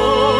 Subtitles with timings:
[0.00, 0.37] Oh.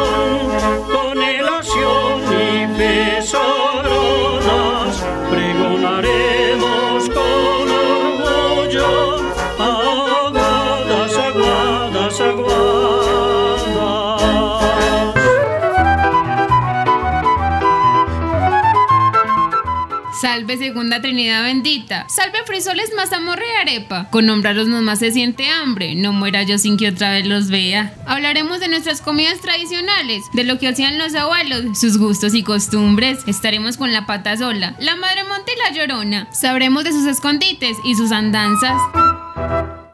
[20.49, 22.07] Salve segunda Trinidad bendita.
[22.09, 24.09] Salve frisoles, mazamorra y arepa.
[24.09, 25.95] Con nombrarlos nomás se siente hambre.
[25.95, 27.93] No muera yo sin que otra vez los vea.
[28.07, 33.19] Hablaremos de nuestras comidas tradicionales, de lo que hacían los abuelos, sus gustos y costumbres.
[33.27, 36.29] Estaremos con la pata sola, la madre monte y la llorona.
[36.33, 38.81] Sabremos de sus escondites y sus andanzas.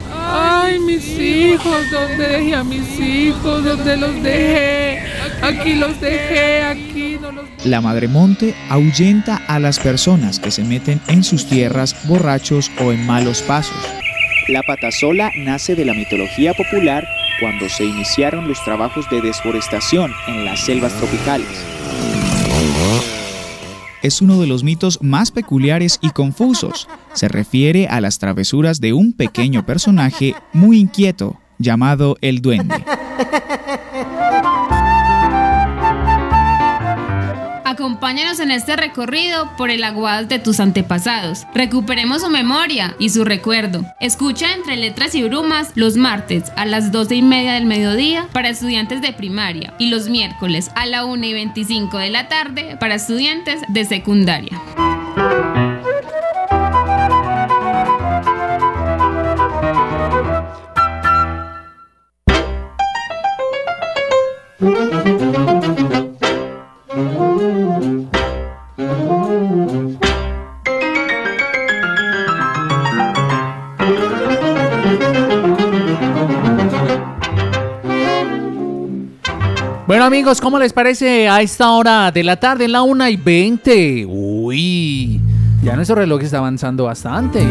[0.09, 3.61] Ay, mis hijos, ¿dónde dejé a mis hijos?
[3.61, 5.03] ¿Dónde los dejé?
[5.41, 7.04] Aquí los dejé, aquí
[7.65, 12.91] La Madre Monte ahuyenta a las personas que se meten en sus tierras borrachos o
[12.91, 13.75] en malos pasos.
[14.47, 17.07] La patasola nace de la mitología popular
[17.39, 21.47] cuando se iniciaron los trabajos de desforestación en las selvas tropicales.
[24.03, 26.87] Es uno de los mitos más peculiares y confusos.
[27.13, 32.75] Se refiere a las travesuras de un pequeño personaje muy inquieto llamado el duende.
[38.05, 41.47] Acompáñanos en este recorrido por el aguado de tus antepasados.
[41.55, 43.83] Recuperemos su memoria y su recuerdo.
[43.99, 48.49] Escucha entre letras y brumas los martes a las 12 y media del mediodía para
[48.49, 52.93] estudiantes de primaria y los miércoles a la 1 y 25 de la tarde para
[52.93, 54.61] estudiantes de secundaria.
[80.25, 84.07] Amigos, ¿cómo les parece a esta hora de la tarde en la 1 y 20?
[84.07, 85.21] Uy,
[85.61, 87.45] ya nuestro reloj está avanzando bastante.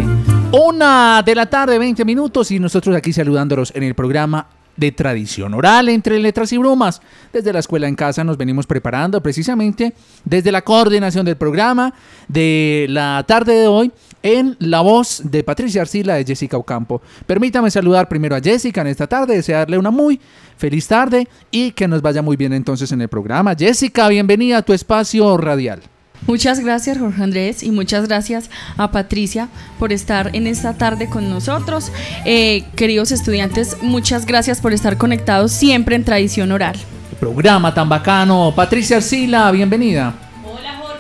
[0.51, 5.55] Una de la tarde, 20 minutos y nosotros aquí saludándolos en el programa de tradición
[5.55, 7.01] oral entre letras y brumas.
[7.33, 11.95] Desde la escuela en casa nos venimos preparando precisamente desde la coordinación del programa
[12.29, 13.93] de la tarde de hoy
[14.23, 17.03] en la voz de Patricia Arcila de Jessica Ocampo.
[17.27, 20.21] Permítame saludar primero a Jessica en esta tarde, desearle una muy
[20.57, 23.55] feliz tarde y que nos vaya muy bien entonces en el programa.
[23.55, 25.83] Jessica, bienvenida a tu espacio radial.
[26.27, 29.49] Muchas gracias Jorge Andrés y muchas gracias a Patricia
[29.79, 31.93] por estar en esta tarde con nosotros.
[32.25, 36.77] Eh, queridos estudiantes, muchas gracias por estar conectados siempre en Tradición Oral.
[37.21, 38.53] Programa tan bacano.
[38.55, 40.24] Patricia Arcila, bienvenida.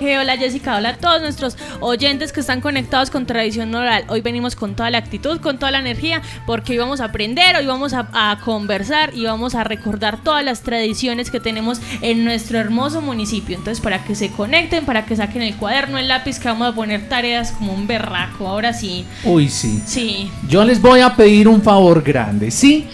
[0.04, 4.04] Jorge, hola Jessica, hola a todos nuestros oyentes que están conectados con Tradición Oral.
[4.08, 7.56] Hoy venimos con toda la actitud, con toda la energía, porque hoy vamos a aprender,
[7.56, 12.22] hoy vamos a, a conversar y vamos a recordar todas las tradiciones que tenemos en
[12.22, 13.56] nuestro hermoso municipio.
[13.56, 16.74] Entonces, para que se conecten, para que saquen el cuaderno, el lápiz, que vamos a
[16.74, 18.46] poner tareas como un berraco.
[18.46, 19.06] Ahora sí.
[19.24, 19.82] Uy, sí.
[19.86, 20.30] Sí.
[20.50, 22.86] Yo les voy a pedir un favor grande, ¿sí?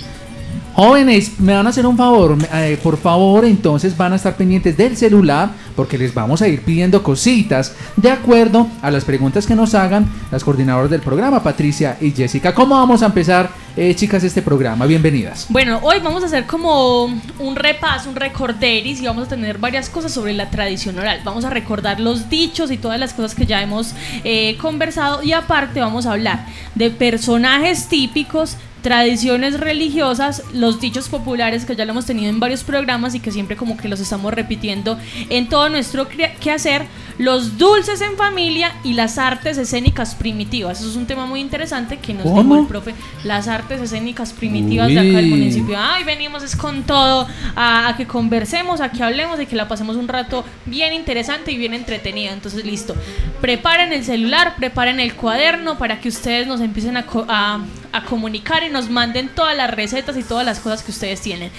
[0.74, 4.76] Jóvenes, me van a hacer un favor, eh, por favor, entonces van a estar pendientes
[4.76, 9.54] del celular, porque les vamos a ir pidiendo cositas de acuerdo a las preguntas que
[9.54, 12.54] nos hagan las coordinadoras del programa, Patricia y Jessica.
[12.54, 14.86] ¿Cómo vamos a empezar, eh, chicas, este programa?
[14.86, 15.46] Bienvenidas.
[15.48, 19.90] Bueno, hoy vamos a hacer como un repaso, un recorderis y vamos a tener varias
[19.90, 21.20] cosas sobre la tradición oral.
[21.24, 25.32] Vamos a recordar los dichos y todas las cosas que ya hemos eh, conversado y
[25.32, 26.46] aparte vamos a hablar
[26.76, 32.64] de personajes típicos tradiciones religiosas, los dichos populares que ya lo hemos tenido en varios
[32.64, 34.98] programas y que siempre como que los estamos repitiendo
[35.28, 36.86] en todo nuestro quehacer,
[37.18, 40.80] los dulces en familia y las artes escénicas primitivas.
[40.80, 42.42] Eso es un tema muy interesante que nos ¿Cómo?
[42.42, 42.94] dijo el profe,
[43.24, 45.76] las artes escénicas primitivas de acá del municipio.
[45.78, 49.68] Ay, venimos es con todo a, a que conversemos, a que hablemos y que la
[49.68, 52.32] pasemos un rato bien interesante y bien entretenido.
[52.32, 52.94] Entonces, listo.
[53.42, 57.60] Preparen el celular, preparen el cuaderno para que ustedes nos empiecen a, co- a-
[57.92, 61.50] a comunicar y nos manden todas las recetas y todas las cosas que ustedes tienen.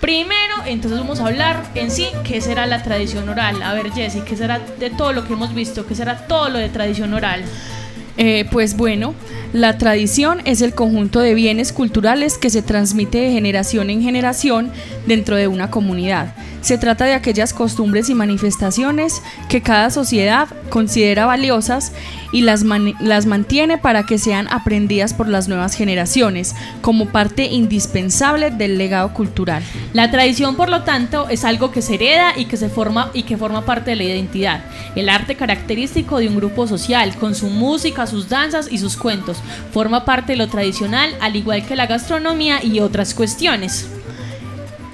[0.00, 3.62] Primero, entonces vamos a hablar en sí qué será la tradición oral.
[3.62, 6.58] A ver, Jessy, qué será de todo lo que hemos visto, qué será todo lo
[6.58, 7.42] de tradición oral.
[8.16, 9.14] Eh, pues bueno,
[9.52, 14.70] la tradición es el conjunto de bienes culturales que se transmite de generación en generación
[15.06, 16.34] dentro de una comunidad.
[16.60, 19.20] Se trata de aquellas costumbres y manifestaciones
[19.50, 21.92] que cada sociedad considera valiosas
[22.32, 22.64] y las,
[23.00, 29.12] las mantiene para que sean aprendidas por las nuevas generaciones como parte indispensable del legado
[29.12, 29.62] cultural.
[29.92, 33.24] La tradición, por lo tanto, es algo que se hereda y que se forma y
[33.24, 34.64] que forma parte de la identidad.
[34.96, 39.38] El arte característico de un grupo social, con su música, sus danzas y sus cuentos,
[39.72, 43.88] forma parte de lo tradicional, al igual que la gastronomía y otras cuestiones.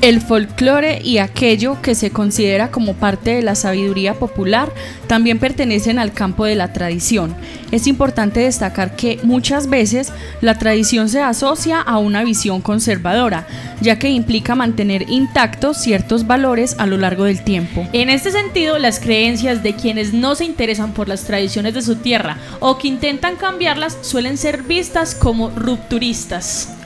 [0.01, 4.73] El folclore y aquello que se considera como parte de la sabiduría popular
[5.07, 7.37] también pertenecen al campo de la tradición.
[7.71, 10.11] Es importante destacar que muchas veces
[10.41, 13.47] la tradición se asocia a una visión conservadora,
[13.83, 17.87] ya que implica mantener intactos ciertos valores a lo largo del tiempo.
[17.93, 21.97] En este sentido, las creencias de quienes no se interesan por las tradiciones de su
[21.97, 26.80] tierra o que intentan cambiarlas suelen ser vistas como rupturistas.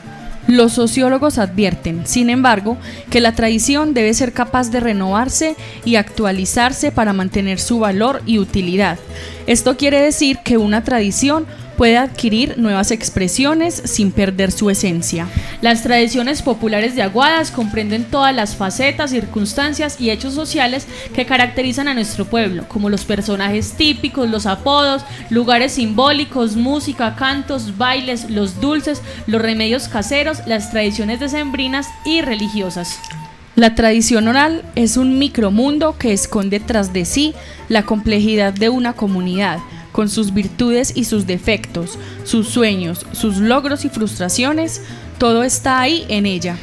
[0.46, 2.76] Los sociólogos advierten, sin embargo,
[3.10, 5.56] que la tradición debe ser capaz de renovarse
[5.86, 8.98] y actualizarse para mantener su valor y utilidad.
[9.46, 11.46] Esto quiere decir que una tradición
[11.76, 15.28] puede adquirir nuevas expresiones sin perder su esencia.
[15.60, 21.88] Las tradiciones populares de Aguadas comprenden todas las facetas, circunstancias y hechos sociales que caracterizan
[21.88, 28.60] a nuestro pueblo, como los personajes típicos, los apodos, lugares simbólicos, música, cantos, bailes, los
[28.60, 32.98] dulces, los remedios caseros, las tradiciones decembrinas y religiosas.
[33.56, 37.34] La tradición oral es un micromundo que esconde tras de sí
[37.68, 39.60] la complejidad de una comunidad,
[39.94, 44.82] con sus virtudes y sus defectos, sus sueños, sus logros y frustraciones,
[45.18, 46.58] todo está ahí en ella.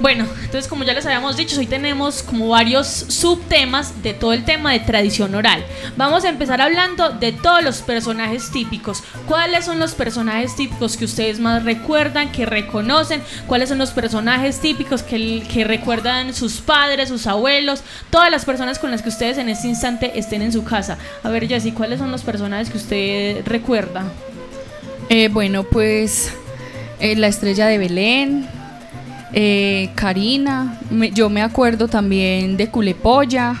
[0.00, 4.46] Bueno, entonces como ya les habíamos dicho, hoy tenemos como varios subtemas de todo el
[4.46, 5.62] tema de tradición oral.
[5.98, 9.02] Vamos a empezar hablando de todos los personajes típicos.
[9.26, 13.22] ¿Cuáles son los personajes típicos que ustedes más recuerdan, que reconocen?
[13.46, 18.90] ¿Cuáles son los personajes típicos que, recuerdan sus padres, sus abuelos, todas las personas con
[18.90, 20.96] las que ustedes en este instante estén en su casa?
[21.22, 24.04] A ver, Jessy, ¿cuáles son los personajes que usted recuerda?
[25.10, 26.32] Eh, bueno, pues
[27.00, 28.48] eh, la estrella de Belén,
[29.32, 33.54] eh, Karina, me- yo me acuerdo también de Culepolla,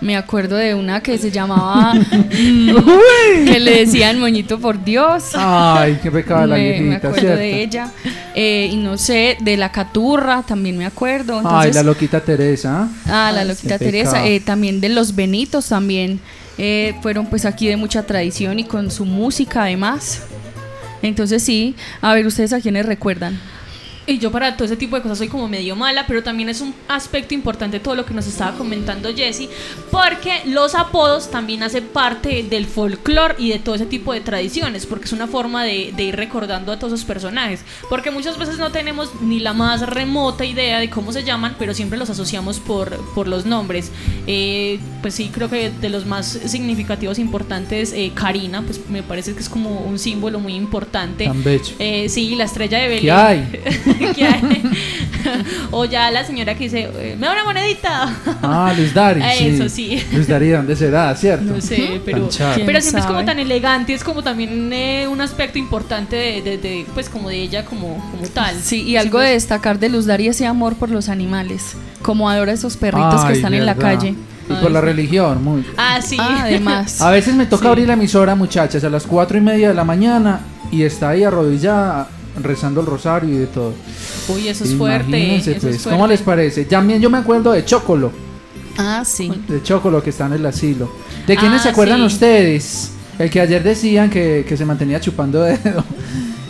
[0.00, 1.94] me acuerdo de una que se llamaba,
[2.40, 5.30] mm, que le decían Moñito por Dios.
[5.34, 7.38] Ay, qué pecado la me, me acuerdo ¿cierto?
[7.38, 7.88] de ella.
[8.34, 11.40] Eh, y no sé, de la Caturra también me acuerdo.
[11.44, 12.88] Ay, la loquita Teresa.
[13.06, 14.26] Ah, la Ay, loquita Teresa.
[14.26, 16.18] eh, también de los Benitos también
[16.58, 20.22] eh, fueron pues aquí de mucha tradición y con su música además.
[21.02, 23.38] Entonces sí, a ver, ¿ustedes a quiénes recuerdan?
[24.06, 26.60] Y yo para todo ese tipo de cosas soy como medio mala, pero también es
[26.60, 29.48] un aspecto importante todo lo que nos estaba comentando Jesse,
[29.90, 34.86] porque los apodos también hacen parte del folclore y de todo ese tipo de tradiciones,
[34.86, 38.58] porque es una forma de, de ir recordando a todos esos personajes, porque muchas veces
[38.58, 42.60] no tenemos ni la más remota idea de cómo se llaman, pero siempre los asociamos
[42.60, 43.90] por, por los nombres.
[44.26, 49.34] Eh, pues sí, creo que de los más significativos importantes, eh, Karina, pues me parece
[49.34, 51.24] que es como un símbolo muy importante.
[51.26, 51.74] Tan bello.
[51.78, 53.02] Eh, sí, la estrella de Belén.
[53.02, 53.60] ¿Qué hay?
[54.14, 54.62] ¿Qué hay?
[55.70, 58.14] o ya la señora que dice, eh, me da una monedita.
[58.42, 59.22] Ah, Luis Dari.
[59.40, 60.02] Eso sí.
[60.12, 61.14] Luis Dari, ¿dónde será?
[61.14, 61.44] ¿Cierto?
[61.54, 65.58] No sé, pero, pero siempre es como tan elegante, es como también eh, un aspecto
[65.58, 68.54] importante de, de- de, pues como de ella como, como tal.
[68.60, 72.52] Sí, y algo de destacar de Luz Dari ese amor por los animales, como adora
[72.52, 74.14] esos perritos que están en la calle.
[74.50, 75.64] Y por la religión, muy.
[75.76, 76.16] Ah, sí.
[76.18, 77.00] Ah, además.
[77.00, 77.68] A veces me toca Sí.
[77.68, 80.40] abrir la emisora, muchachas, a las cuatro y media de la mañana
[80.72, 82.08] y está ahí arrodillada
[82.40, 83.72] rezando el rosario y de todo.
[84.28, 85.36] Uy, eso es fuerte.
[85.36, 86.14] Eso pues, es ¿cómo fuerte.
[86.14, 86.64] les parece?
[86.64, 88.10] También yo me acuerdo de Chocolo.
[88.78, 89.30] Ah, sí.
[89.48, 90.90] De Chocolo que está en el asilo.
[91.26, 92.06] ¿De quiénes Ah, se acuerdan sí.
[92.06, 92.90] ustedes?
[93.18, 95.84] El que ayer decían que, que se mantenía chupando dedo.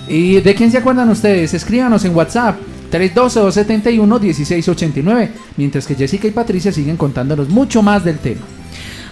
[0.08, 1.52] ¿Y de quién se acuerdan ustedes?
[1.54, 2.56] Escríbanos en WhatsApp
[2.92, 5.28] 312-271-1689.
[5.56, 8.40] Mientras que Jessica y Patricia siguen contándonos mucho más del tema.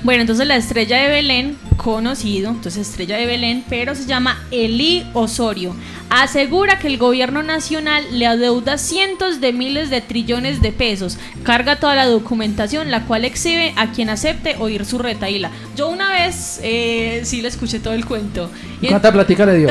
[0.03, 5.07] Bueno, entonces la estrella de Belén, conocido, entonces estrella de Belén, pero se llama Eli
[5.13, 5.75] Osorio,
[6.09, 11.77] asegura que el gobierno nacional le adeuda cientos de miles de trillones de pesos, carga
[11.77, 15.51] toda la documentación, la cual exhibe a quien acepte oír su retaíla.
[15.77, 18.51] Yo una vez eh, sí le escuché todo el cuento.
[18.87, 19.69] ¿Cuánta plática le dio?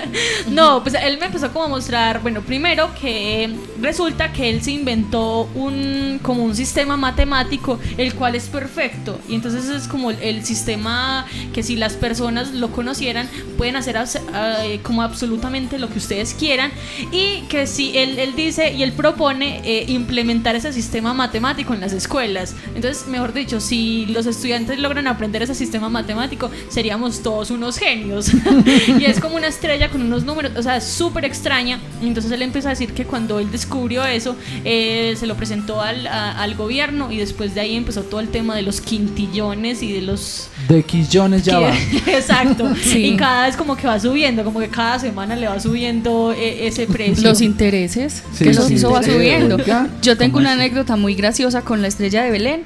[0.48, 4.70] no, pues él me empezó como a mostrar, bueno, primero que resulta que él se
[4.70, 10.44] inventó un como un sistema matemático el cual es perfecto y entonces es como el,
[10.44, 14.20] sistema que si las personas lo conocieran pueden hacer abs-
[14.64, 16.70] eh, como absolutamente lo que ustedes quieran
[17.12, 21.80] y que si él, él dice y él propone eh, implementar ese sistema matemático en
[21.80, 22.54] las escuelas.
[22.74, 28.30] Entonces, mejor dicho, si los estudiantes logran aprender ese sistema matemático, seríamos todos unos genios.
[28.98, 31.78] y es como una estrella con unos números, o sea, súper extraña.
[32.02, 36.06] Entonces él empieza a decir que cuando él descubrió eso, eh, se lo presentó al,
[36.06, 39.92] a- al gobierno y después de ahí empezó todo el tema de los quintillones y
[39.92, 40.48] de los...
[40.68, 41.72] De quillones ya va.
[42.06, 42.72] Exacto.
[42.82, 43.06] Sí.
[43.06, 46.66] Y cada vez como que va subiendo, como que cada semana le va subiendo eh,
[46.66, 47.22] ese precio.
[47.28, 49.56] Los intereses, Sí, que eso, los eso va subiendo.
[49.56, 52.64] oiga, Yo tengo ¿cómo una anécdota muy graciosa con la estrella de Belén,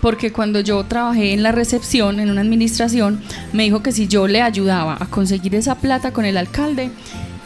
[0.00, 3.20] porque cuando yo trabajé en la recepción, en una administración,
[3.52, 6.90] me dijo que si yo le ayudaba a conseguir esa plata con el alcalde,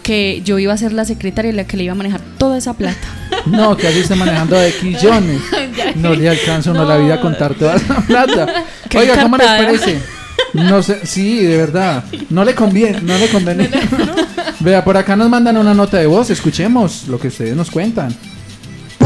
[0.03, 2.75] que yo iba a ser la secretaria la que le iba a manejar toda esa
[2.75, 3.09] plata.
[3.45, 5.41] No, que así está manejando de quillones.
[5.97, 8.65] No le alcanza uno la vida a contar toda esa plata.
[8.89, 10.01] Qué Oiga, ¿cómo les parece?
[10.53, 12.05] No sé, sí, de verdad.
[12.31, 13.71] No le conviene, no le conviene.
[14.61, 18.17] Vea, por acá nos mandan una nota de voz, escuchemos lo que ustedes nos cuentan.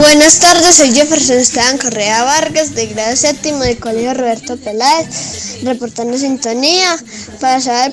[0.01, 6.17] Buenas tardes, soy Jefferson Esteban Correa Vargas, de grado séptimo del Colegio Roberto Peláez, reportando
[6.17, 6.97] sintonía
[7.39, 7.93] para, saber,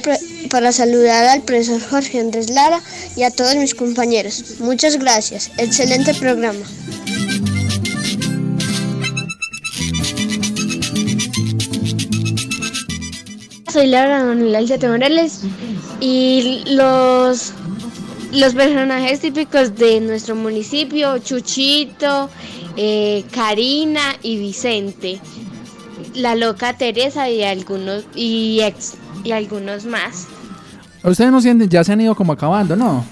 [0.50, 2.80] para saludar al profesor Jorge Andrés Lara
[3.18, 4.42] y a todos mis compañeros.
[4.60, 6.66] Muchas gracias, excelente programa.
[13.78, 15.42] Soy Laura Manuel Morales
[16.00, 17.54] y los
[18.34, 22.28] los personajes típicos de nuestro municipio, Chuchito,
[22.76, 25.20] eh, Karina y Vicente,
[26.16, 30.26] la loca Teresa y algunos y, ex- y algunos más.
[31.04, 33.06] Ustedes no sienten, ya se han ido como acabando, ¿no?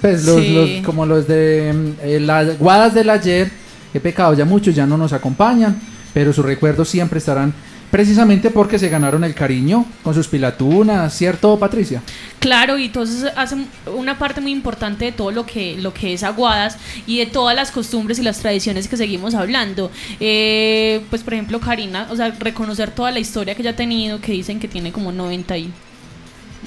[0.00, 0.54] Pues los, Sí.
[0.54, 3.50] los- como los de mm, eh, las guadas del ayer,
[3.92, 5.76] he pecado ya muchos, ya no nos acompañan,
[6.14, 7.52] pero sus recuerdos siempre estarán
[7.96, 12.02] precisamente porque se ganaron el cariño con sus pilatunas, ¿cierto, Patricia?
[12.40, 16.22] Claro, y entonces hacen una parte muy importante de todo lo que, lo que es
[16.22, 16.76] Aguadas
[17.06, 19.90] y de todas las costumbres y las tradiciones que seguimos hablando.
[20.20, 24.20] Eh, pues, por ejemplo, Karina, o sea, reconocer toda la historia que ella ha tenido,
[24.20, 25.72] que dicen que tiene como 90 y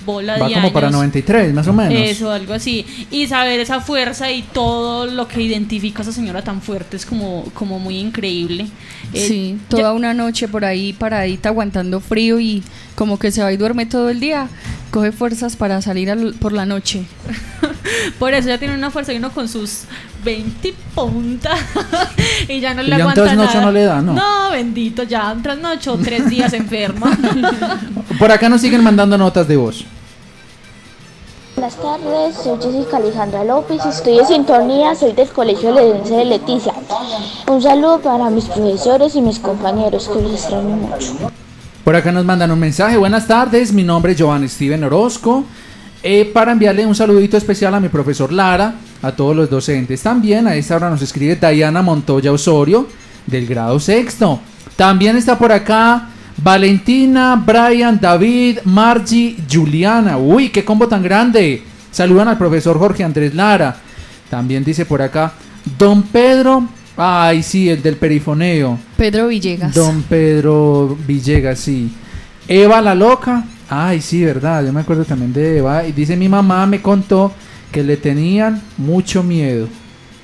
[0.05, 0.97] bola Va de como para años.
[0.97, 1.93] 93, más o menos.
[1.93, 2.85] Eso, algo así.
[3.11, 7.05] Y saber esa fuerza y todo lo que identifica a esa señora tan fuerte es
[7.05, 8.67] como, como muy increíble.
[9.13, 12.63] Eh, Sí, ya- toda una noche por ahí paradita aguantando frío y
[12.95, 14.47] como que se va y duerme todo el día,
[14.91, 17.03] coge fuerzas para salir al- por la noche.
[18.19, 19.81] Por eso ya tiene una fuerza y uno con sus
[20.23, 21.59] 20 puntas
[22.47, 23.65] y ya no Y le un aguanta trasnocho nada.
[23.65, 24.13] no le da, ¿no?
[24.13, 27.17] No, bendito, ya un trasnocho, tres días enferma.
[28.19, 29.85] Por acá nos siguen mandando notas de voz.
[31.55, 36.73] Buenas tardes, soy Jessica Alejandra López, estoy en sintonía, soy del Colegio Ledense de Leticia.
[37.49, 41.31] Un saludo para mis profesores y mis compañeros, que los extraño mucho.
[41.83, 42.95] Por acá nos mandan un mensaje.
[42.95, 45.43] Buenas tardes, mi nombre es Joan Steven Orozco.
[46.01, 50.01] Eh, para enviarle un saludito especial a mi profesor Lara, a todos los docentes.
[50.01, 52.87] También a esta hora nos escribe Diana Montoya Osorio,
[53.27, 54.39] del grado sexto.
[54.77, 60.17] También está por acá Valentina, Brian, David, Margie, Juliana.
[60.17, 61.63] Uy, qué combo tan grande.
[61.91, 63.75] Saludan al profesor Jorge Andrés Lara.
[64.29, 65.33] También dice por acá
[65.77, 66.67] Don Pedro.
[66.95, 68.77] Ay, sí, el del perifoneo.
[68.95, 69.73] Pedro Villegas.
[69.73, 71.91] Don Pedro Villegas, sí.
[72.47, 73.43] Eva la loca.
[73.69, 74.65] Ay, sí, verdad.
[74.65, 75.63] Yo me acuerdo también de.
[75.87, 77.31] Y dice mi mamá me contó
[77.71, 79.67] que le tenían mucho miedo.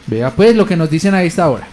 [0.07, 1.67] Vea pues lo que nos dicen a esta hora.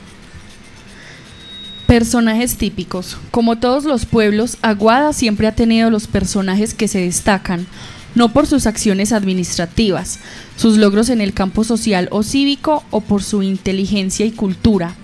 [1.87, 3.19] Personajes típicos.
[3.31, 7.67] Como todos los pueblos, Aguada siempre ha tenido los personajes que se destacan,
[8.15, 10.19] no por sus acciones administrativas,
[10.57, 14.95] sus logros en el campo social o cívico o por su inteligencia y cultura.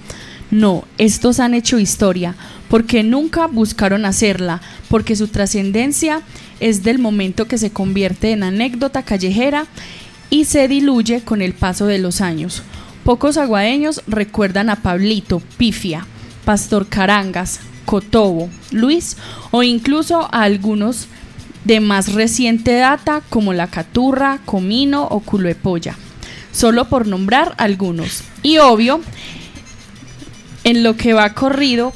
[0.51, 2.35] No, estos han hecho historia,
[2.69, 6.23] porque nunca buscaron hacerla, porque su trascendencia
[6.61, 9.67] es del momento que se convierte en anécdota callejera
[10.31, 12.63] y se diluye con el paso de los años.
[13.05, 16.07] Pocos aguadeños recuerdan a Pablito, Pifia,
[16.45, 19.17] Pastor Carangas, Cotobo, Luis
[19.51, 21.09] o incluso a algunos
[21.65, 25.51] de más reciente data como la Caturra, Comino o Culo
[26.53, 28.23] solo por nombrar algunos.
[28.43, 29.01] Y obvio,
[30.69, 31.93] en lo que va corrido,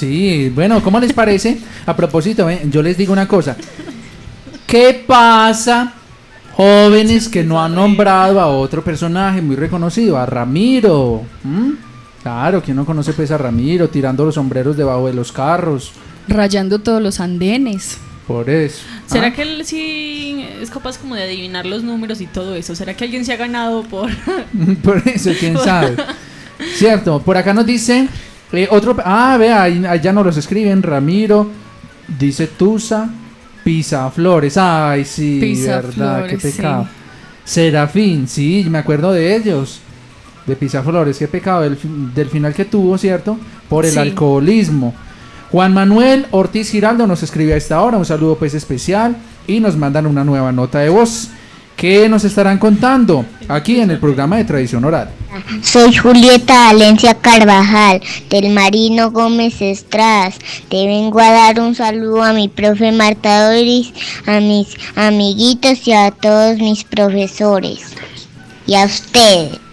[0.00, 1.58] Sí, bueno, ¿cómo les parece?
[1.84, 3.54] A propósito, eh, yo les digo una cosa.
[4.66, 5.92] ¿Qué pasa,
[6.54, 10.16] jóvenes que no han nombrado a otro personaje muy reconocido?
[10.16, 11.20] A Ramiro.
[11.44, 11.74] ¿m?
[12.22, 15.92] Claro, ¿quién no conoce pues a Ramiro tirando los sombreros debajo de los carros?
[16.28, 17.98] rayando todos los andenes.
[18.30, 18.82] Por eso.
[19.06, 19.32] ¿Será ¿Ah?
[19.32, 22.76] que él sí es capaz como de adivinar los números y todo eso?
[22.76, 24.08] ¿Será que alguien se ha ganado por...?
[24.84, 25.96] Por eso, quién sabe.
[26.76, 28.06] Cierto, por acá nos dice
[28.52, 28.94] eh, otro.
[29.04, 30.80] Ah, vea, ya nos los escriben.
[30.82, 31.50] Ramiro,
[32.18, 33.08] dice Tusa,
[33.64, 34.56] Pisaflores.
[34.56, 36.50] Ay, sí, verdad, qué Pisaflores, sí.
[36.52, 36.88] pecado.
[37.44, 39.80] Serafín, sí, me acuerdo de ellos.
[40.46, 41.76] De Pisaflores, qué pecado del,
[42.14, 43.38] del final que tuvo, ¿cierto?
[43.68, 43.98] Por el Sí.
[43.98, 44.94] alcoholismo.
[45.50, 49.16] Juan Manuel Ortiz Giraldo nos escribe a esta hora, un saludo pues especial
[49.48, 51.28] y nos mandan una nueva nota de voz.
[51.74, 55.10] ¿Qué nos estarán contando aquí en el programa de Tradición Oral?
[55.62, 60.36] Soy Julieta Valencia Carvajal, del Marino Gómez Estradas.
[60.68, 63.92] Te vengo a dar un saludo a mi profe Marta Doris,
[64.26, 67.80] a mis amiguitos y a todos mis profesores.
[68.66, 69.69] Y a ustedes.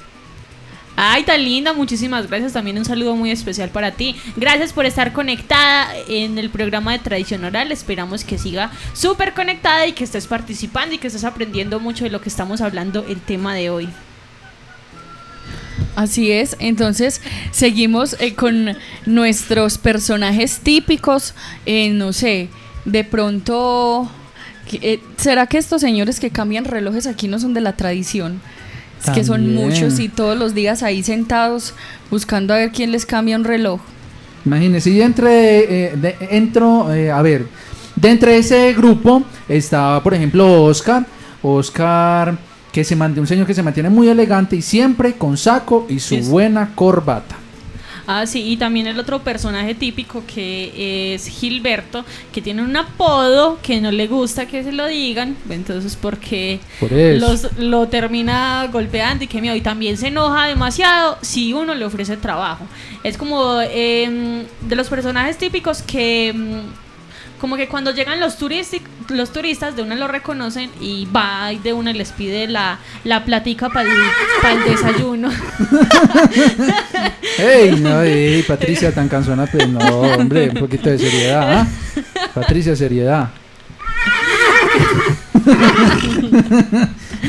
[0.99, 2.53] Ay, tan linda, muchísimas gracias.
[2.53, 4.15] También un saludo muy especial para ti.
[4.35, 7.71] Gracias por estar conectada en el programa de Tradición Oral.
[7.71, 12.09] Esperamos que siga súper conectada y que estés participando y que estés aprendiendo mucho de
[12.09, 13.89] lo que estamos hablando el tema de hoy.
[15.95, 18.75] Así es, entonces seguimos eh, con
[19.05, 21.35] nuestros personajes típicos,
[21.67, 22.49] eh, no sé,
[22.85, 24.09] de pronto,
[24.71, 28.41] eh, ¿será que estos señores que cambian relojes aquí no son de la tradición?
[29.03, 31.73] Es que son muchos y todos los días ahí sentados
[32.11, 33.79] buscando a ver quién les cambia un reloj.
[34.45, 37.47] Imagínense, y entre, eh, de- entro, eh, a ver,
[37.95, 41.05] de entre ese grupo está, por ejemplo, Oscar.
[41.43, 42.37] Oscar,
[42.71, 45.99] que se mantiene, un señor que se mantiene muy elegante y siempre con saco y
[45.99, 47.35] su buena corbata.
[48.09, 53.59] Ah, sí, y también el otro personaje típico que es Gilberto, que tiene un apodo
[53.61, 59.25] que no le gusta que se lo digan, entonces porque Por los, lo termina golpeando
[59.25, 62.65] y que miedo, y también se enoja demasiado si uno le ofrece trabajo.
[63.03, 66.61] Es como em, de los personajes típicos que em,
[67.41, 71.59] como que cuando llegan los, turistic- los turistas de una lo reconocen y va y
[71.59, 75.29] de una les pide la, la platica para el desayuno.
[77.37, 77.79] ¡Ey!
[77.79, 81.59] No, ey, Patricia, tan cansona, pues no, hombre, un poquito de seriedad.
[81.59, 81.67] ¿ah?
[82.33, 83.29] Patricia, seriedad.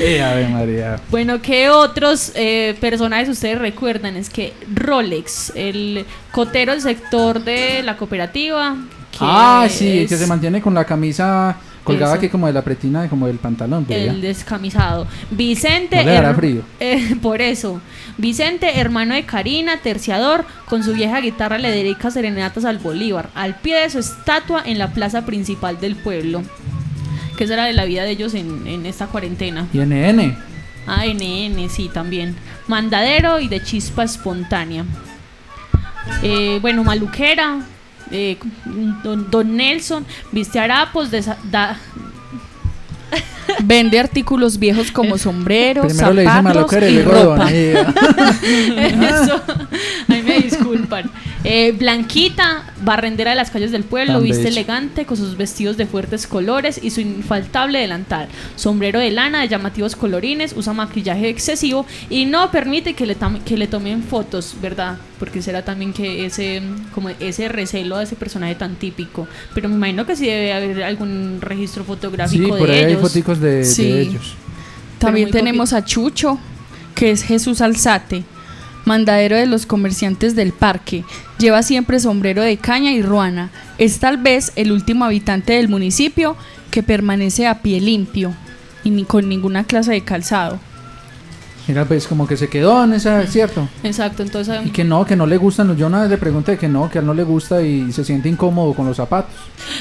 [0.00, 1.00] Eh, María.
[1.10, 4.16] Bueno, ¿qué otros eh, personajes ustedes recuerdan?
[4.16, 8.76] Es que Rolex, el cotero del sector de la cooperativa.
[9.18, 11.56] Ah, sí, es que se mantiene con la camisa
[11.88, 12.18] colgada Eso.
[12.18, 13.84] aquí como de la pretina, como del pantalón.
[13.84, 15.06] pues, El descamisado.
[15.30, 16.04] Vicente.
[16.04, 16.62] No le frío.
[16.80, 17.80] eh, por eso.
[18.16, 23.56] Vicente, hermano de Karina, terciador, con su vieja guitarra le dedica serenatas al Bolívar, al
[23.56, 26.42] pie de su estatua en la plaza principal del pueblo.
[27.36, 29.66] ¿Qué será de la vida de ellos en, en esta cuarentena?
[29.72, 30.36] Y NN.
[30.86, 32.34] Ah, NN, sí, también.
[32.66, 34.84] Mandadero y de chispa espontánea.
[36.22, 37.60] Eh, bueno, Maluquera.
[38.10, 38.38] Eh,
[39.02, 41.78] don, don Nelson viste harapos de da,
[43.64, 47.50] Vende artículos viejos como sombreros, Primero le dice zapatos y ropa.
[47.52, 49.42] Eso,
[50.08, 51.10] ay me disculpan.
[51.50, 54.50] Eh, Blanquita, barrendera de las calles del pueblo, Tan viste bella.
[54.50, 58.28] elegante con sus vestidos de fuertes colores y su infaltable delantal.
[58.54, 63.56] Sombrero de lana de llamativos colorines, usa maquillaje excesivo y no permite que le, que
[63.56, 64.98] le tomen fotos, ¿verdad?
[65.18, 66.60] Porque será también que ese
[66.94, 69.26] como ese recelo a ese personaje tan típico.
[69.54, 72.90] Pero me imagino que sí debe haber algún registro Sí, fotográfico por de ahí hay
[72.92, 73.00] ellos.
[73.00, 73.90] foticos de, de Sí.
[73.90, 74.34] ellos.
[74.98, 76.38] También tenemos a Chucho,
[76.94, 78.24] que es Jesús Alzate,
[78.84, 81.04] mandadero de los comerciantes del parque.
[81.38, 83.50] Lleva siempre sombrero de caña y ruana.
[83.78, 86.36] Es tal vez el último habitante del municipio
[86.70, 88.34] que permanece a pie limpio
[88.84, 90.58] y ni con ninguna clase de calzado.
[91.68, 93.68] Mira, pues como que se quedó en esa, ¿cierto?
[93.82, 95.76] Exacto, entonces Y que no, que no le gustan.
[95.76, 98.04] Yo una vez le pregunté que no, que a él no le gusta y se
[98.06, 99.34] siente incómodo con los zapatos.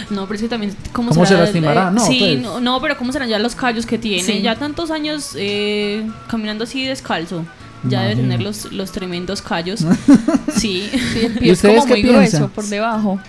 [0.09, 0.75] No, pero es que también.
[0.91, 1.87] ¿Cómo, ¿Cómo se lastimará?
[1.87, 2.41] Eh, No, sí, pues.
[2.41, 4.21] no, no, pero ¿cómo serán ya los callos que tiene?
[4.21, 4.41] Sí.
[4.41, 7.45] Ya tantos años eh, caminando así descalzo.
[7.83, 9.85] Ya debe tener los, los tremendos callos.
[10.55, 10.89] sí.
[10.91, 12.49] Sí, el ¿Y pie es ustedes como qué muy grueso piensan?
[12.49, 13.19] por debajo.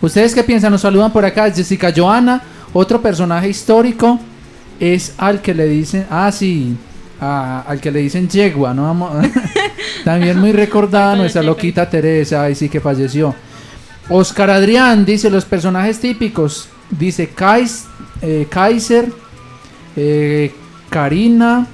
[0.00, 0.72] ¿Ustedes qué piensan?
[0.72, 2.42] Nos saludan por acá Jessica Joana.
[2.72, 4.18] Otro personaje histórico
[4.80, 6.76] es al que le dicen, ah, sí,
[7.20, 8.82] a- al que le dicen yegua, ¿no?
[8.84, 9.26] Vamos-
[10.04, 13.34] También muy recordada nuestra loquita Teresa, y sí que falleció.
[14.08, 16.68] Oscar Adrián dice los personajes típicos.
[16.90, 17.84] Dice Kais,
[18.20, 19.10] eh, Kaiser,
[19.96, 20.52] eh,
[20.90, 21.66] Karina,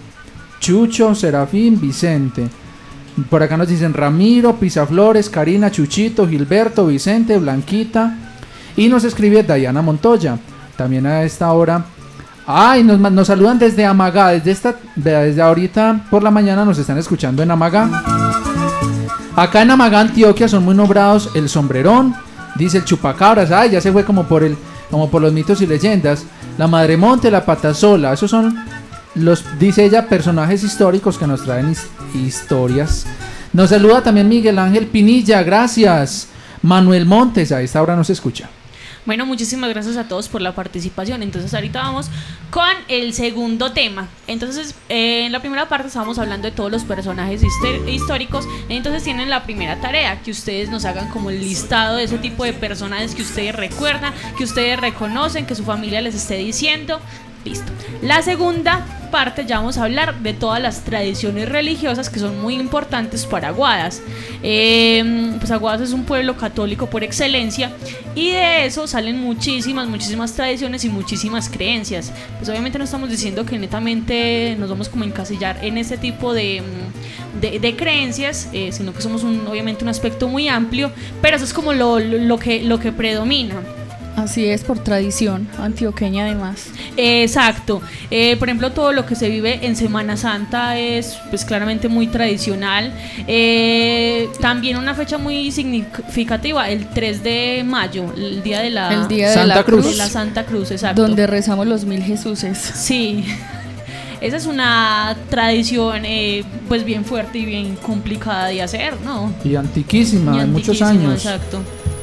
[0.61, 2.49] Chucho, Serafín, Vicente.
[3.29, 8.17] Por acá nos dicen Ramiro, Pisaflores, Karina, Chuchito, Gilberto, Vicente, Blanquita.
[8.77, 10.39] Y nos escribe Dayana Montoya.
[10.77, 11.85] También a esta hora.
[12.47, 14.29] Ay, nos, nos saludan desde Amagá.
[14.29, 17.89] Desde, esta, desde ahorita por la mañana nos están escuchando en Amagá.
[19.39, 22.13] Acá en Amagá, Antioquia, son muy nombrados el sombrerón,
[22.57, 24.57] dice el chupacabras, ay, ya se fue como por el,
[24.91, 26.25] como por los mitos y leyendas.
[26.57, 28.59] La Madremonte, la Patasola, esos son
[29.19, 33.07] los, dice ella, personajes históricos que nos traen his- historias.
[33.53, 36.29] Nos saluda también Miguel Ángel Pinilla, gracias.
[36.63, 38.49] Manuel Montes, a esta hora nos escucha.
[39.07, 41.23] Bueno, muchísimas gracias a todos por la participación.
[41.23, 42.11] Entonces ahorita vamos
[42.51, 44.07] con el segundo tema.
[44.27, 47.41] Entonces, eh, en la primera parte estábamos hablando de todos los personajes
[47.87, 48.47] históricos.
[48.69, 52.45] Entonces tienen la primera tarea, que ustedes nos hagan como el listado de ese tipo
[52.45, 57.01] de personajes que ustedes recuerdan, que ustedes reconocen, que su familia les esté diciendo.
[57.45, 57.73] Listo.
[58.03, 62.57] La segunda parte ya vamos a hablar de todas las tradiciones religiosas que son muy
[62.57, 64.03] importantes para Aguadas.
[64.43, 67.73] Eh, pues Aguadas es un pueblo católico por excelencia
[68.15, 72.13] y de eso salen muchísimas, muchísimas tradiciones y muchísimas creencias.
[72.37, 76.35] Pues obviamente no estamos diciendo que netamente nos vamos como a encasillar en ese tipo
[76.35, 80.91] de, mm, de, de creencias, eh, sino que somos un, obviamente un aspecto muy amplio,
[81.23, 83.55] pero eso es como lo- lo que, lo que predomina.
[84.19, 86.71] Así es, por tradición antioqueña además.
[86.97, 87.81] Exacto.
[88.11, 92.09] Eh, por ejemplo, todo lo que se vive en Semana Santa es pues claramente muy
[92.09, 92.93] tradicional.
[93.27, 99.09] Eh, también una fecha muy significativa, el 3 de mayo, el día de la El
[99.09, 99.87] día de Santa la Cruz.
[99.87, 101.03] de la Santa Cruz, exacto.
[101.03, 102.59] Donde rezamos los mil Jesuses.
[102.59, 103.25] Sí.
[104.21, 109.33] Esa es una tradición eh, pues bien fuerte y bien complicada de hacer, ¿no?
[109.45, 111.15] Y antiquísima, Y de muchos años.
[111.25, 111.61] Exacto.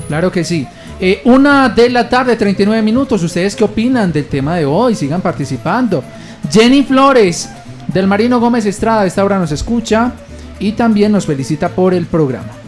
[0.08, 0.65] Claro que sí.
[0.99, 3.21] Eh, una de la tarde, 39 minutos.
[3.21, 4.95] ¿Ustedes qué opinan del tema de hoy?
[4.95, 6.03] Sigan participando.
[6.49, 7.49] Jenny Flores,
[7.88, 10.13] del Marino Gómez Estrada, a esta hora nos escucha
[10.60, 12.64] y también nos felicita por el programa.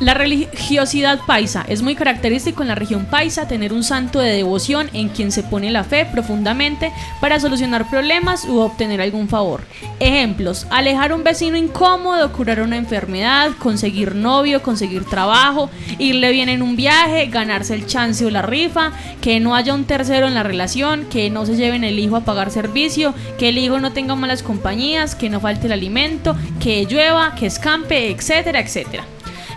[0.00, 4.88] La religiosidad paisa es muy característico en la región paisa tener un santo de devoción
[4.92, 9.64] en quien se pone la fe profundamente para solucionar problemas u obtener algún favor.
[9.98, 16.62] Ejemplos, alejar un vecino incómodo, curar una enfermedad, conseguir novio, conseguir trabajo, irle bien en
[16.62, 20.44] un viaje, ganarse el chance o la rifa, que no haya un tercero en la
[20.44, 24.14] relación, que no se lleven el hijo a pagar servicio, que el hijo no tenga
[24.14, 29.04] malas compañías, que no falte el alimento, que llueva, que escampe, etcétera, etcétera.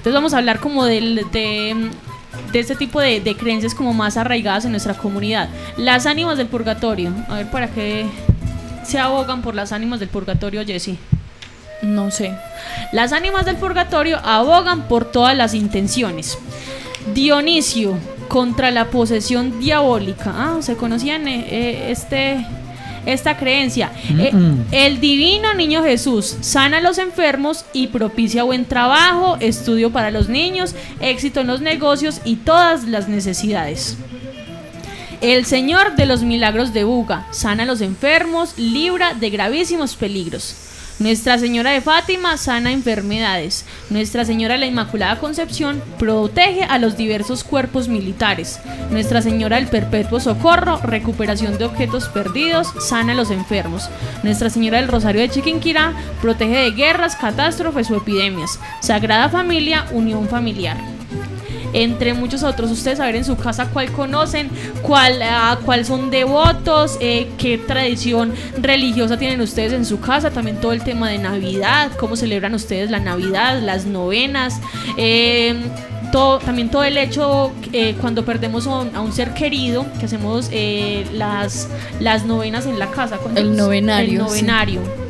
[0.01, 1.91] Entonces vamos a hablar como del- de,
[2.51, 5.47] de este tipo de, de creencias como más arraigadas en nuestra comunidad.
[5.77, 7.13] Las ánimas del purgatorio.
[7.29, 8.07] A ver, ¿para qué
[8.83, 10.97] se abogan por las ánimas del purgatorio, Jessie?
[11.83, 12.33] No sé.
[12.91, 16.35] Las ánimas del purgatorio abogan por todas las intenciones.
[17.13, 17.95] Dionisio
[18.27, 20.33] contra la posesión diabólica.
[20.35, 22.45] Ah, se conocían eh, eh, este
[23.05, 23.91] esta creencia.
[24.17, 24.31] Eh,
[24.71, 30.29] el divino niño Jesús sana a los enfermos y propicia buen trabajo, estudio para los
[30.29, 33.97] niños, éxito en los negocios y todas las necesidades.
[35.21, 40.70] El Señor de los milagros de Buga sana a los enfermos, libra de gravísimos peligros.
[41.01, 43.65] Nuestra Señora de Fátima sana enfermedades.
[43.89, 48.59] Nuestra Señora de la Inmaculada Concepción protege a los diversos cuerpos militares.
[48.91, 53.89] Nuestra Señora del Perpetuo Socorro, recuperación de objetos perdidos, sana a los enfermos.
[54.21, 58.59] Nuestra Señora del Rosario de Chiquinquirá protege de guerras, catástrofes o epidemias.
[58.79, 60.77] Sagrada Familia, unión familiar
[61.73, 62.71] entre muchos otros.
[62.71, 64.49] Ustedes saben en su casa cuál conocen,
[64.81, 70.57] cuál, a cuál son devotos, eh, qué tradición religiosa tienen ustedes en su casa, también
[70.57, 74.60] todo el tema de Navidad, cómo celebran ustedes la Navidad, las novenas.
[74.97, 75.55] eh,
[76.12, 80.05] todo, también todo el hecho eh, cuando perdemos a un, a un ser querido, que
[80.05, 83.17] hacemos eh, las, las novenas en la casa.
[83.17, 85.00] cuando El novenario, El sí.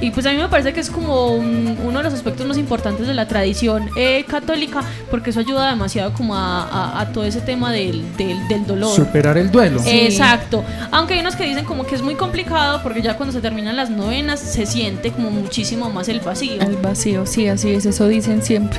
[0.00, 2.58] Y pues a mí me parece que es como un- uno de los aspectos más
[2.58, 7.24] importantes de la tradición eh, católica, porque eso ayuda demasiado como a, a- a todo
[7.24, 8.94] ese tema del, del, del dolor.
[8.94, 9.80] Superar el duelo.
[9.86, 10.62] Exacto.
[10.90, 13.76] Aunque hay unos que dicen como que es muy complicado porque ya cuando se terminan
[13.76, 16.60] las novenas se siente como muchísimo más el vacío.
[16.60, 18.78] El vacío, sí, así es, eso dicen siempre.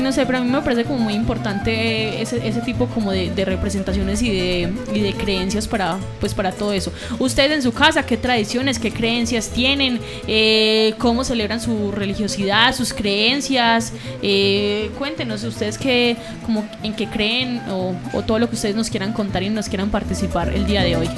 [0.00, 3.30] No sé, pero a mí me parece como muy importante ese, ese tipo como de,
[3.30, 6.92] de representaciones y de, y de creencias para, pues para todo eso.
[7.18, 10.00] Ustedes en su casa, ¿qué tradiciones, qué creencias tienen?
[10.26, 13.92] Eh, ¿Cómo celebran su religiosidad, sus creencias?
[14.22, 18.90] Eh, cuéntenos ustedes qué, como en qué creen o, o todo lo que ustedes nos
[18.90, 21.08] quieran contar y nos quieran participar el día de hoy.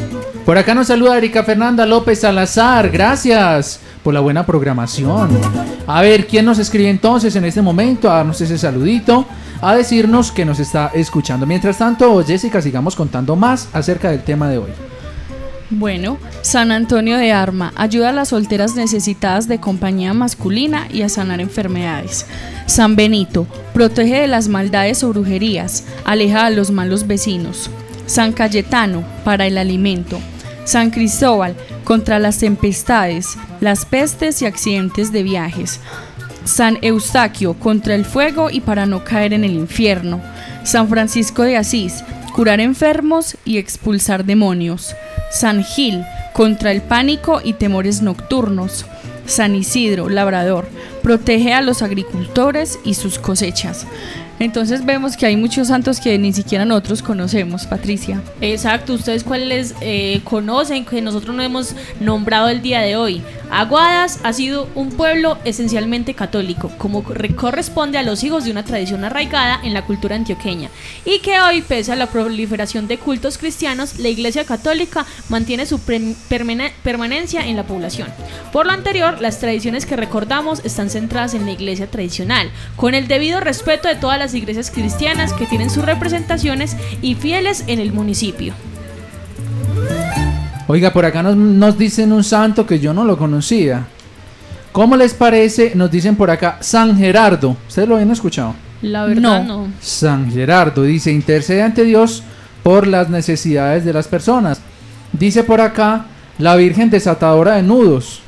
[0.44, 2.90] Por acá nos saluda Erika Fernanda López Salazar.
[2.90, 5.30] Gracias por la buena programación.
[5.86, 8.10] A ver, ¿quién nos escribe entonces en este momento?
[8.10, 9.26] A darnos ese saludito,
[9.60, 11.46] a decirnos que nos está escuchando.
[11.46, 14.70] Mientras tanto, Jessica, sigamos contando más acerca del tema de hoy.
[15.70, 21.08] Bueno, San Antonio de Arma ayuda a las solteras necesitadas de compañía masculina y a
[21.08, 22.26] sanar enfermedades.
[22.66, 27.70] San Benito protege de las maldades o brujerías, aleja a los malos vecinos.
[28.06, 30.18] San Cayetano para el alimento.
[30.64, 35.80] San Cristóbal contra las tempestades, las pestes y accidentes de viajes.
[36.44, 40.20] San Eustaquio contra el fuego y para no caer en el infierno.
[40.64, 44.94] San Francisco de Asís, curar enfermos y expulsar demonios.
[45.30, 48.86] San Gil, contra el pánico y temores nocturnos.
[49.26, 50.66] San Isidro, labrador,
[51.02, 53.86] protege a los agricultores y sus cosechas.
[54.38, 58.20] Entonces vemos que hay muchos santos que ni siquiera nosotros conocemos, Patricia.
[58.40, 63.22] Exacto, ustedes cuáles eh, conocen que nosotros no hemos nombrado el día de hoy.
[63.50, 68.64] Aguadas ha sido un pueblo esencialmente católico, como re- corresponde a los hijos de una
[68.64, 70.70] tradición arraigada en la cultura antioqueña,
[71.04, 75.78] y que hoy, pese a la proliferación de cultos cristianos, la Iglesia Católica mantiene su
[75.80, 78.08] permanencia en la población.
[78.52, 83.06] Por lo anterior, las tradiciones que recordamos están centradas en la iglesia tradicional, con el
[83.06, 87.92] debido respeto de todas las iglesias cristianas que tienen sus representaciones y fieles en el
[87.92, 88.54] municipio.
[90.68, 93.84] Oiga, por acá nos, nos dicen un santo que yo no lo conocía.
[94.70, 95.72] ¿Cómo les parece?
[95.74, 97.56] Nos dicen por acá San Gerardo.
[97.68, 98.54] ¿Ustedes lo habían escuchado?
[98.80, 99.68] La verdad no.
[99.80, 102.22] San Gerardo dice, intercede ante Dios
[102.62, 104.60] por las necesidades de las personas.
[105.12, 106.06] Dice por acá,
[106.38, 108.20] la Virgen desatadora de nudos.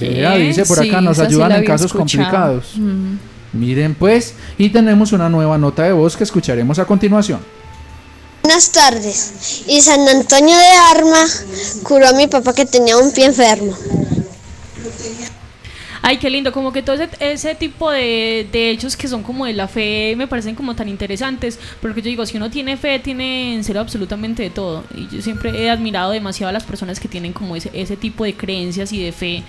[0.00, 2.24] Vea, dice por acá, Sí, nos sí ayudan la en casos escuchado.
[2.24, 2.72] complicados.
[2.76, 3.29] Mm.
[3.52, 7.40] Miren pues, y tenemos una nueva nota de voz que escucharemos a continuación.
[8.42, 9.64] Buenas tardes.
[9.66, 11.24] Y San Antonio de Arma
[11.82, 13.76] curó a mi papá que tenía un pie enfermo.
[16.02, 19.44] Ay, qué lindo, como que todo ese, ese tipo de, de hechos que son como
[19.44, 22.98] de la fe me parecen como tan interesantes, porque yo digo, si uno tiene fe,
[23.00, 24.84] tiene en serio absolutamente de todo.
[24.94, 28.24] Y yo siempre he admirado demasiado a las personas que tienen como ese, ese tipo
[28.24, 29.42] de creencias y de fe,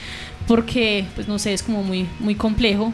[0.46, 2.94] porque, pues no sé, es como muy, muy complejo.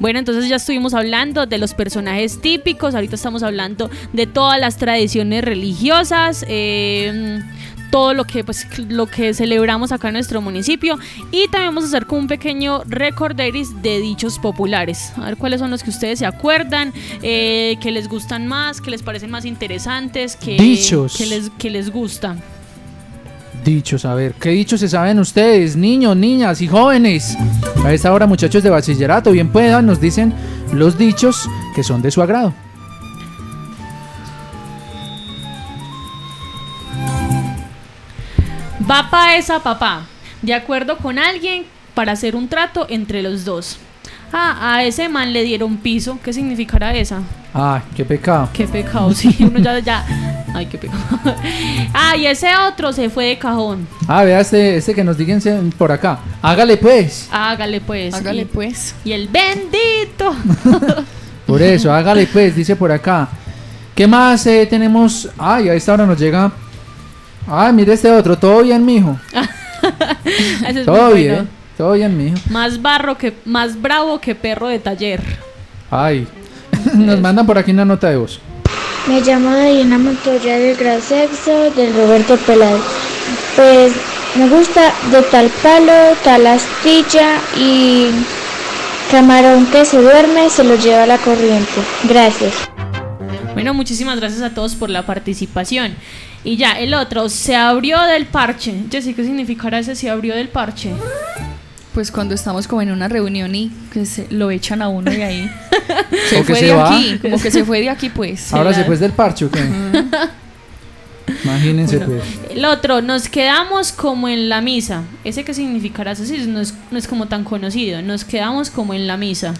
[0.00, 4.78] Bueno, entonces ya estuvimos hablando de los personajes típicos, ahorita estamos hablando de todas las
[4.78, 7.42] tradiciones religiosas, eh,
[7.90, 10.98] todo lo que pues lo que celebramos acá en nuestro municipio
[11.30, 15.12] y también vamos a hacer como un pequeño recorderis de dichos populares.
[15.16, 18.90] A ver cuáles son los que ustedes se acuerdan, eh, que les gustan más, que
[18.90, 21.16] les parecen más interesantes, que, Dichos.
[21.16, 22.36] que les que les gusta.
[23.64, 27.36] Dichos, a ver, ¿qué dichos se saben ustedes, niños, niñas y jóvenes?
[27.84, 30.32] A esta hora, muchachos de bachillerato, bien puedan, nos dicen
[30.72, 32.54] los dichos que son de su agrado.
[38.90, 40.02] Va pa esa papá,
[40.42, 43.78] de acuerdo con alguien para hacer un trato entre los dos.
[44.32, 46.18] Ah, a ese man le dieron piso.
[46.22, 47.20] ¿Qué significará esa?
[47.52, 48.48] Ay, qué pecado.
[48.52, 50.04] Qué pecado, sí, uno ya, ya.
[50.54, 51.00] Ay, qué pecado.
[51.92, 53.86] Ah, y ese otro se fue de cajón.
[54.06, 55.40] Ah, vea este, este que nos digan
[55.76, 56.20] por acá.
[56.42, 57.28] Hágale pues.
[57.30, 58.14] Hágale pues.
[58.14, 58.94] Hágale Y- pues.
[59.04, 60.34] Y el bendito.
[61.46, 63.28] Por eso, hágale pues, dice por acá.
[63.92, 65.28] ¿Qué más eh, tenemos?
[65.36, 66.52] Ay, a esta hora nos llega.
[67.52, 69.18] Ay, mire este otro, todo bien, mijo.
[70.68, 71.48] Ese es Todo muy bien, bueno.
[71.76, 72.36] todo bien, mijo.
[72.48, 75.20] Más barro que, más bravo que perro de taller.
[75.90, 76.28] Ay,
[76.94, 78.40] nos mandan por aquí una nota de voz.
[79.08, 82.80] Me llamo Diana Montoya del grado sexto del Roberto Peláez.
[83.56, 83.92] Pues
[84.36, 88.10] me gusta de tal palo, tal astilla y
[89.10, 91.80] camarón que se duerme se lo lleva la corriente.
[92.04, 92.52] Gracias.
[93.54, 95.94] Bueno, muchísimas gracias a todos por la participación.
[96.42, 98.74] Y ya, el otro, se abrió del parche.
[98.90, 100.90] Jessy, ¿qué significará ese se abrió del parche?
[101.92, 105.24] Pues cuando estamos como en una reunión y que se lo echan a uno de
[105.24, 105.50] ahí.
[106.28, 106.88] Se O que fue se de va.
[106.88, 108.52] aquí, como que se fue de aquí pues.
[108.54, 109.60] Ahora se pues del parche, ¿o qué?
[111.44, 112.56] Imagínense Bueno, pues.
[112.56, 115.02] El otro, nos quedamos como en la misa.
[115.24, 116.12] ¿Ese qué significará?
[116.12, 118.00] Ese sí no es, no es como tan conocido.
[118.02, 119.52] Nos quedamos como en la misa.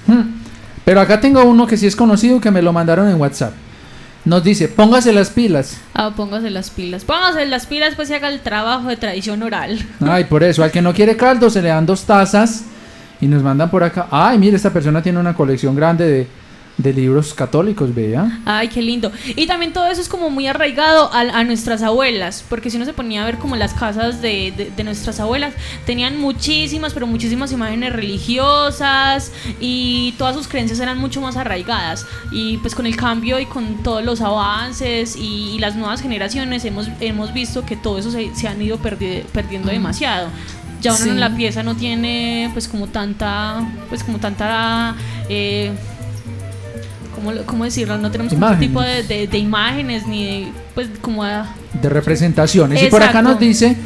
[0.84, 3.54] Pero acá tengo uno que sí es conocido que me lo mandaron en WhatsApp.
[4.24, 5.78] Nos dice, póngase las pilas.
[5.94, 7.04] Ah, póngase las pilas.
[7.04, 9.78] Póngase las pilas, pues se haga el trabajo de tradición oral.
[10.00, 12.64] Ay, por eso, al que no quiere caldo se le dan dos tazas
[13.20, 14.08] y nos mandan por acá.
[14.10, 16.26] Ay, mire, esta persona tiene una colección grande de,
[16.82, 18.40] de libros católicos, vea.
[18.44, 19.10] Ay, qué lindo.
[19.36, 22.86] Y también todo eso es como muy arraigado a, a nuestras abuelas, porque si uno
[22.86, 25.52] se ponía a ver como las casas de, de- de nuestras abuelas,
[25.86, 32.06] tenían muchísimas, pero muchísimas imágenes religiosas y todas sus creencias eran mucho más arraigadas.
[32.32, 36.64] Y pues con el cambio y con todos los avances y, y las nuevas generaciones
[36.64, 40.28] hemos, hemos visto que todo eso se, se han ido perdi- perdiendo demasiado.
[40.80, 41.08] Ya uno Sí.
[41.10, 44.94] en la pieza no tiene pues como tanta, pues como tanta...
[45.28, 45.72] eh,
[47.22, 47.96] ¿cómo, cómo decirlo?
[47.98, 52.82] No tenemos ningún tipo de, de- de imágenes ni de, pues como a- De representaciones.
[52.82, 53.30] Y por acá Exacto.
[53.30, 53.76] nos dice,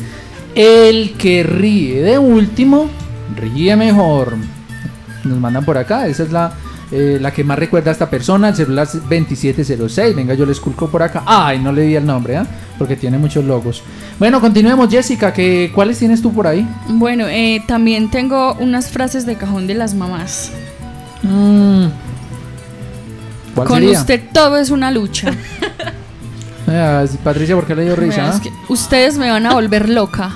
[0.55, 2.89] el que ríe de último,
[3.37, 4.37] ríe mejor.
[5.25, 6.53] Nos mandan por acá, esa es la,
[6.93, 10.15] eh, la que más recuerda a esta persona, el celular es 2706.
[10.15, 11.23] Venga, yo le esculco por acá.
[11.27, 12.47] Ay, no le di el nombre, ¿ah?
[12.79, 13.83] Porque tiene muchos logos.
[14.19, 16.67] Bueno, continuemos, Jessica, que, ¿cuáles tienes tú por ahí?
[16.89, 20.51] Bueno, eh, también tengo unas frases de cajón de las mamás.
[21.23, 21.87] Mm.
[23.55, 23.99] ¿Cuál Con sería?
[24.01, 25.31] usted todo es una lucha.
[26.67, 28.33] Ah, Patricia, ¿por qué le dio risa?
[28.35, 28.41] Ah?
[28.43, 30.33] que ustedes me van a volver loca.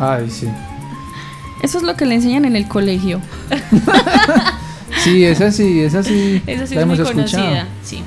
[0.00, 0.48] Ay, sí.
[1.62, 3.20] Eso es lo que le enseñan en el colegio.
[5.02, 6.42] Sí, esa sí, esa sí.
[6.46, 7.42] Esa sí la es muy hemos escuchado.
[7.44, 8.02] conocida, sí.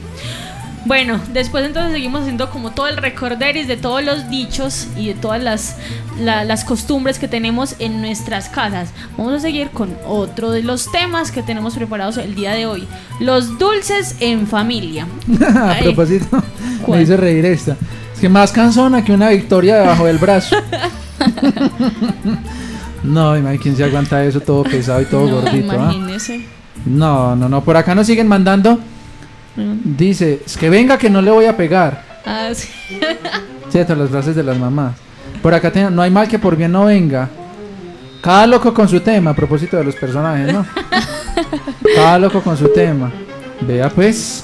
[0.87, 5.13] Bueno, después entonces seguimos haciendo como todo el recorderis de todos los dichos y de
[5.15, 5.75] todas las,
[6.19, 8.89] la- las costumbres que tenemos en nuestras casas.
[9.17, 12.87] Vamos a seguir con otro de los temas que tenemos preparados el día de hoy.
[13.19, 15.05] Los dulces en familia.
[15.57, 16.41] a propósito,
[16.87, 17.75] me hizo reír esta.
[18.13, 20.55] Es que más cansona que una victoria debajo del brazo.
[23.03, 25.71] no, imagínate quién se aguanta eso todo pesado y todo No, gordito.
[25.71, 25.75] ¿ah?
[25.75, 26.45] imagínese.
[26.85, 27.61] No, no, no.
[27.63, 28.79] Por acá nos siguen mandando.
[29.83, 32.03] Dice, es que venga que no le voy a pegar.
[32.25, 32.67] Ah, sí.
[33.69, 34.95] Cierto, las frases de las mamás.
[35.41, 37.29] Por acá ten- no hay mal que por bien no venga.
[38.21, 40.65] Cada loco con su tema, a propósito de los personajes, ¿no?
[41.95, 43.11] Cada loco con su tema.
[43.61, 44.43] Vea pues.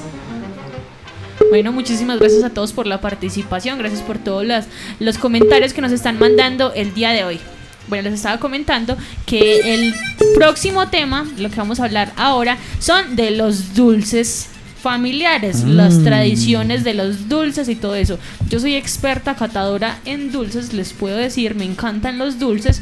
[1.50, 4.68] Bueno, muchísimas gracias a todos por la participación, gracias por todos las-
[5.00, 7.40] los comentarios que nos están mandando el día de hoy.
[7.88, 8.96] Bueno, les estaba comentando
[9.26, 9.94] que el
[10.36, 14.48] próximo tema, lo que vamos a hablar ahora, son de los dulces
[14.84, 15.70] familiares, Mm.
[15.78, 18.20] las tradiciones de los dulces y todo eso.
[18.50, 22.82] Yo soy experta catadora en dulces, les puedo decir, me encantan los dulces.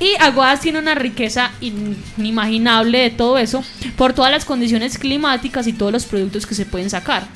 [0.00, 3.62] Y Aguadas tiene una riqueza inimaginable de todo eso
[3.96, 7.28] por todas las condiciones climáticas y todos los productos que se pueden sacar.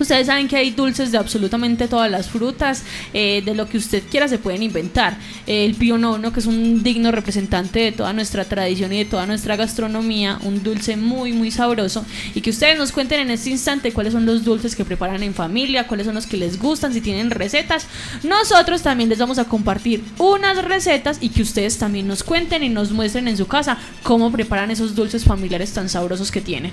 [0.00, 4.02] Ustedes saben que hay dulces de absolutamente todas las frutas, eh, de lo que usted
[4.10, 5.18] quiera se pueden inventar.
[5.46, 9.26] Eh, el pionono, que es un digno representante de toda nuestra tradición y de toda
[9.26, 12.06] nuestra gastronomía, un dulce muy, muy sabroso.
[12.34, 15.34] Y que ustedes nos cuenten en este instante cuáles son los dulces que preparan en
[15.34, 17.86] familia, cuáles son los que les gustan, si tienen recetas.
[18.22, 22.70] Nosotros también les vamos a compartir unas recetas y que ustedes también nos cuenten y
[22.70, 26.72] nos muestren en su casa cómo preparan esos dulces familiares tan sabrosos que tienen.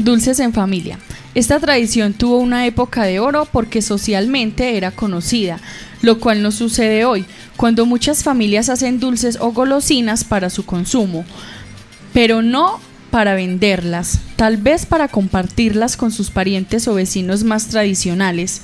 [0.00, 0.98] Dulces en familia.
[1.34, 5.60] Esta tradición tuvo una época de oro porque socialmente era conocida,
[6.00, 7.26] lo cual no sucede hoy,
[7.58, 11.26] cuando muchas familias hacen dulces o golosinas para su consumo,
[12.14, 18.62] pero no para venderlas, tal vez para compartirlas con sus parientes o vecinos más tradicionales.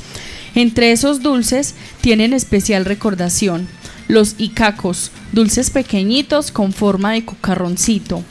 [0.55, 3.69] Entre esos dulces tienen especial recordación
[4.09, 8.23] los icacos, dulces pequeñitos con forma de cucarroncito,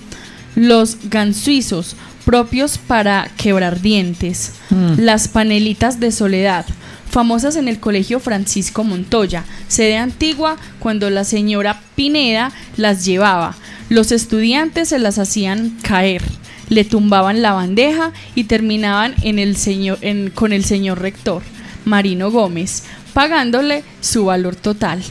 [0.56, 5.00] los gansuizos, propios para quebrar dientes, Mm.
[5.00, 6.66] las panelitas de soledad,
[7.10, 13.56] famosas en el Colegio Francisco Montoya, sede antigua cuando la señora Pineda las llevaba.
[13.90, 16.24] Los estudiantes se las hacían caer,
[16.70, 21.44] le tumbaban la bandeja y terminaban en el señor, en- con el señor rector,
[21.86, 22.84] Marino Gómez,
[23.14, 25.04] pagándole su valor total.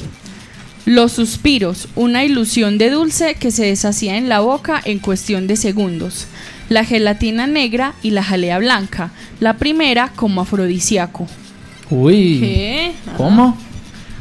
[0.84, 5.56] Los suspiros, una ilusión de dulce que se deshacía en la boca en cuestión de
[5.56, 6.26] segundos.
[6.68, 11.26] La gelatina negra y la jalea blanca, la primera como afrodisíaco.
[11.90, 12.38] Uy.
[12.40, 12.92] ¿Qué?
[13.16, 13.56] ¿Cómo?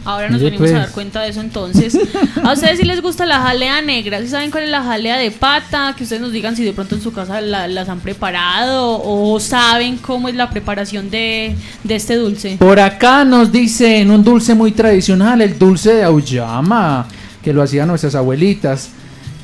[0.05, 0.73] Ahora nos venimos a pues.
[0.73, 1.97] dar cuenta de eso entonces.
[2.43, 5.31] A ustedes si les gusta la jalea negra, si saben cuál es la jalea de
[5.31, 9.01] pata, que ustedes nos digan si de pronto en su casa la- las han preparado
[9.01, 12.57] o saben cómo es la preparación de, de este dulce.
[12.59, 17.07] Por acá nos dicen un dulce muy tradicional, el dulce de auyama,
[17.41, 18.89] que lo hacían nuestras abuelitas.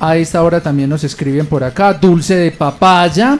[0.00, 3.38] A esta hora también nos escriben por acá, dulce de papaya.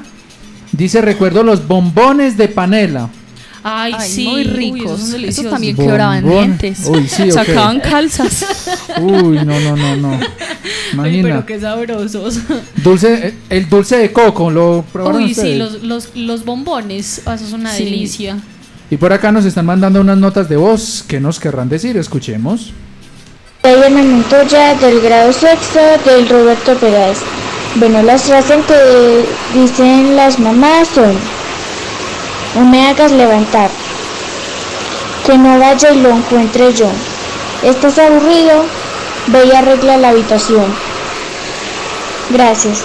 [0.73, 3.09] Dice, recuerdo los bombones de panela.
[3.63, 4.25] Ay, Ay, sí.
[4.27, 5.11] muy Uy, ricos.
[5.13, 5.51] deliciosos.
[5.53, 6.87] también quebraban dientes.
[6.87, 7.31] Uy, sí.
[7.33, 8.47] Sacaban calzas.
[9.01, 10.21] Uy, no, no, no, no.
[10.95, 11.23] Imagina.
[11.29, 12.39] pero qué sabrosos.
[12.83, 15.53] Dulce, eh, el dulce de coco, ¿lo probaron Uy, ustedes?
[15.53, 17.23] sí, los, los, los bombones.
[17.27, 17.85] Ah, Eso es una Sí.
[17.85, 18.39] delicia.
[18.91, 21.05] Y por acá nos están mandando unas notas de voz.
[21.07, 21.97] ¿Qué nos querrán decir?
[21.97, 22.73] Escuchemos.
[23.63, 27.19] Soy Ana Montoya del grado sexto del Roberto Peláez.
[27.77, 31.15] Bueno, las frases que dicen las mamás son
[32.55, 33.71] No me hagas levantar,
[35.27, 36.91] que no vaya y lo encuentre yo.
[37.63, 38.65] ¿Estás aburrido?
[39.27, 40.65] Ve y arregla la habitación.
[42.31, 42.83] Gracias.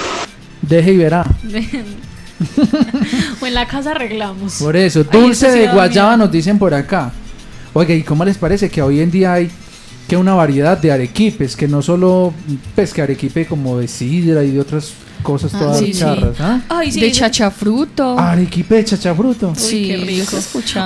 [0.62, 1.26] Deje y verá.
[3.42, 4.56] o en la casa arreglamos.
[4.56, 7.14] Por eso, dulce de guayaba nos dicen por acá.
[7.72, 9.50] Oiga, ¿y cómo les parece que hoy en día hay
[10.08, 11.56] que una variedad de arequipes?
[11.56, 12.34] Que no solo,
[12.94, 14.94] que arequipe como de sidra y de otras
[15.24, 16.00] cosas Ah, todas sí, sí.
[16.00, 16.62] charras, ¿ah?
[16.70, 17.00] Ay, sí.
[17.00, 18.20] de chachafruto.
[18.20, 19.56] Arequipe de chachafruto.
[19.56, 20.38] sí, qué rico.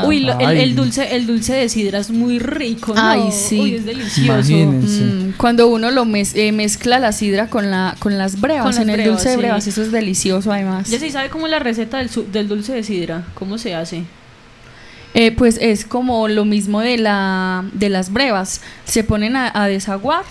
[0.08, 3.02] Uy, lo- el, el dulce, el dulce de sidra es muy rico, ¿no?
[3.02, 3.60] Ay, sí.
[3.60, 4.54] Uy, es delicioso.
[4.56, 8.76] Mm, cuando uno lo mez- eh, mezcla la sidra con la con las brevas, Con
[8.76, 9.40] las en el dulce de sí.
[9.42, 10.90] brevas, eso es delicioso además.
[10.90, 13.26] Ya se sabe cómo es la receta del, su- del dulce de sidra.
[13.34, 14.04] ¿Cómo se hace?
[15.16, 20.24] Eh, pues es como lo mismo de la de las brevas, se ponen a, desaguar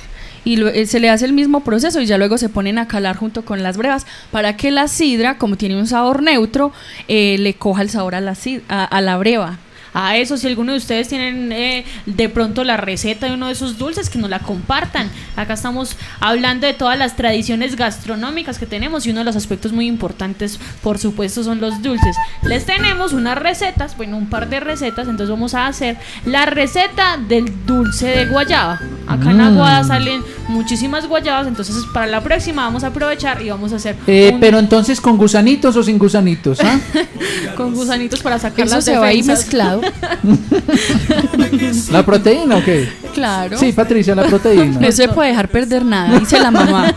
[0.44, 2.86] y lo- eh, se le hace el mismo proceso y ya luego se ponen a
[2.86, 6.72] calar junto con las brevas para que la sidra, como tiene un sabor neutro,
[7.08, 8.36] eh, le coja el sabor a la
[8.68, 9.58] a, a la breva.
[9.94, 13.52] A eso, si alguno de ustedes tienen eh, de pronto la receta de uno de
[13.52, 15.10] esos dulces, que nos la compartan.
[15.36, 19.72] Acá estamos hablando de todas las tradiciones gastronómicas que tenemos y uno de los aspectos
[19.72, 22.16] muy importantes, por supuesto, son los dulces.
[22.42, 27.16] Les tenemos unas recetas, bueno, un par de recetas, entonces vamos a hacer la receta
[27.28, 28.80] del dulce de guayaba.
[29.06, 29.40] Acá en Mm.
[29.40, 33.96] Aguada salen muchísimas guayabas, entonces para la próxima vamos a aprovechar y vamos a hacer
[34.06, 36.78] Eh, un- pero entonces con gusanitos o sin gusanitos, ¿ah?
[37.56, 39.44] con gusanitos para sacar Eso las se va ahí defensas.
[41.92, 42.88] ¿La proteína o qué?
[43.14, 43.58] Claro.
[43.58, 44.80] Sí, Patricia, la proteína.
[44.80, 46.92] No se puede dejar perder nada, dice la mamá.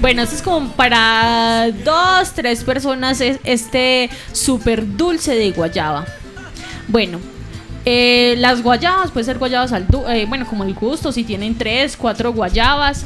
[0.00, 6.04] Bueno, esto es como para dos, tres personas es este súper dulce de guayaba.
[6.88, 7.18] Bueno,
[7.84, 11.56] eh, las guayabas, puede ser guayabas al du- eh, bueno, como el gusto, si tienen
[11.56, 13.04] tres, cuatro guayabas.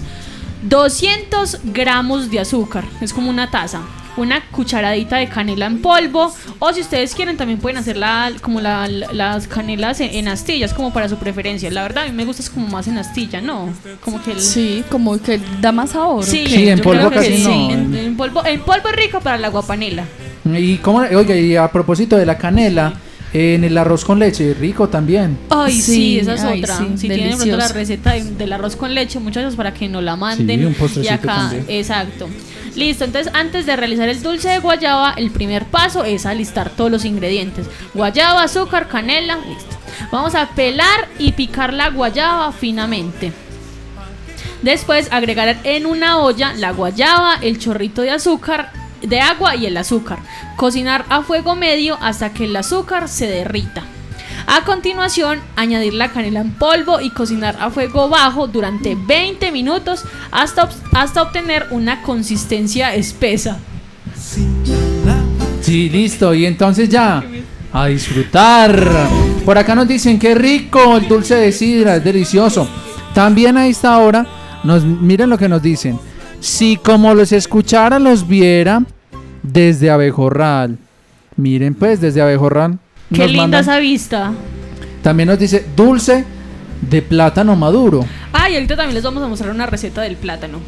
[0.62, 3.82] 200 gramos de azúcar, es como una taza.
[4.17, 6.33] Una cucharadita de canela en polvo.
[6.59, 10.29] O si ustedes quieren, también pueden hacer la, como la- la- las canelas en, en
[10.29, 11.71] astillas, como para su preferencia.
[11.71, 13.69] La verdad, a mí me gusta es como más en astilla, ¿no?
[14.03, 16.21] Como que el, Sí, como que da más sabor.
[16.21, 17.45] ¿o Sí, en yo polvo creo que casi sí.
[17.69, 17.71] no.
[17.73, 20.05] En, en polvo, en polvo es rico para la guapanela.
[20.47, 22.95] Y cómo, oiga, y a propósito de la canela,
[23.37, 25.37] en el arroz con leche, rico también.
[25.51, 26.78] Ay, sí, Sí, esa es ay, otra.
[26.78, 27.74] sí, si tienen de pronto la delicioso.
[27.74, 30.61] receta de- del arroz con leche, muchas gracias para que nos la manden.
[30.61, 31.64] Sí, un y acá, también.
[31.68, 32.28] exacto.
[32.74, 36.91] Listo, entonces antes de realizar el dulce de guayaba, el primer paso es alistar todos
[36.91, 37.66] los ingredientes.
[37.95, 39.76] Guayaba, azúcar, canela, listo.
[40.12, 43.32] Vamos a pelar y picar la guayaba finamente.
[44.62, 48.72] Después agregar en una olla la guayaba, el chorrito de azúcar,
[49.09, 50.18] de agua y el azúcar.
[50.57, 53.84] Cocinar a fuego medio hasta que el azúcar se derrita.
[54.46, 60.04] A continuación, añadir la canela en polvo y cocinar a fuego bajo durante 20 minutos
[60.30, 63.59] hasta, hasta obtener una consistencia espesa.
[65.61, 66.32] Sí, listo.
[66.32, 67.24] Y entonces ya,
[67.72, 69.09] a disfrutar.
[69.44, 72.68] Por acá nos dicen que rico el dulce de sidra, es delicioso.
[73.14, 74.26] También a esta hora,
[74.62, 75.98] nos, miren lo que nos dicen.
[76.38, 78.82] Si como los escuchara, los viera
[79.53, 80.78] desde Abejorral.
[81.36, 82.78] Miren pues, desde Abejorral.
[83.12, 84.32] Qué linda mandan- esa vista.
[85.03, 86.24] También nos dice dulce
[86.88, 88.05] de plátano maduro.
[88.32, 90.59] Ah, y ahorita también les vamos a mostrar una receta del plátano.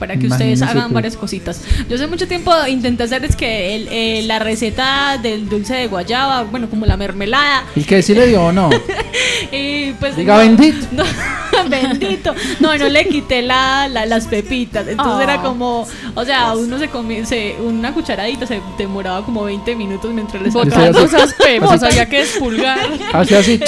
[0.00, 0.92] Para que ustedes hagan pues.
[0.94, 1.60] varias cositas.
[1.88, 5.86] Yo hace mucho tiempo intenté hacer es que el- eh, la receta del dulce de
[5.86, 7.62] guayaba, bueno, como la mermelada.
[7.76, 8.70] ¿Y qué si le dio o no?
[9.52, 10.16] Y pues.
[10.16, 10.86] Diga no- bendito.
[10.92, 11.04] no,
[11.68, 12.34] bendito.
[12.60, 14.88] No, no le quité la, la- las pepitas.
[14.88, 15.22] Entonces Ah.
[15.34, 15.86] era como.
[16.14, 17.24] O sea, uno se comía.
[17.26, 21.24] se- una cucharadita se demoraba como 20 minutos mientras le Botando sacaba.
[21.24, 22.78] esas pepas, había que expulgar.
[23.12, 23.60] Hace así.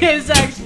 [0.00, 0.62] Exacto.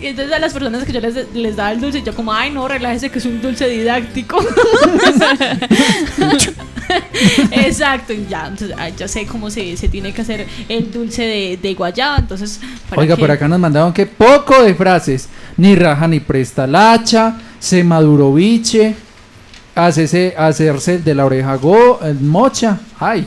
[0.00, 2.50] Y entonces a las personas que yo les, les daba el dulce, yo como, ay
[2.50, 4.38] no, relájese que es un dulce didáctico.
[7.52, 11.22] Exacto, y ya, entonces ay, ya sé cómo se, se tiene que hacer el dulce
[11.22, 12.60] de, de guayaba, entonces...
[12.88, 15.28] para Oiga, por acá nos mandaron que poco de frases.
[15.56, 18.96] Ni raja ni presta lacha, se maduro biche,
[19.74, 22.78] hacerse, hacerse de la oreja go, el mocha.
[22.98, 23.26] Ay,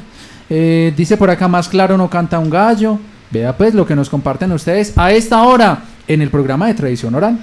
[0.50, 3.00] Eh, dice por acá más claro no canta un gallo.
[3.32, 7.16] Vea pues lo que nos comparten ustedes a esta hora en el programa de tradición
[7.16, 7.40] oral.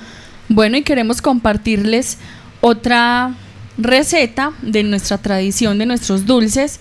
[0.48, 2.18] Bueno, y queremos compartirles
[2.60, 3.34] otra
[3.78, 6.80] receta de nuestra tradición, de nuestros dulces.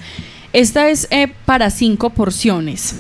[0.54, 2.96] Esta es eh, para cinco porciones.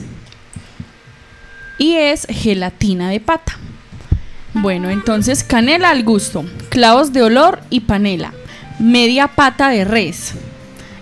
[1.77, 3.57] Y es gelatina de pata.
[4.53, 8.33] Bueno, entonces canela al gusto, clavos de olor y panela,
[8.79, 10.33] media pata de res.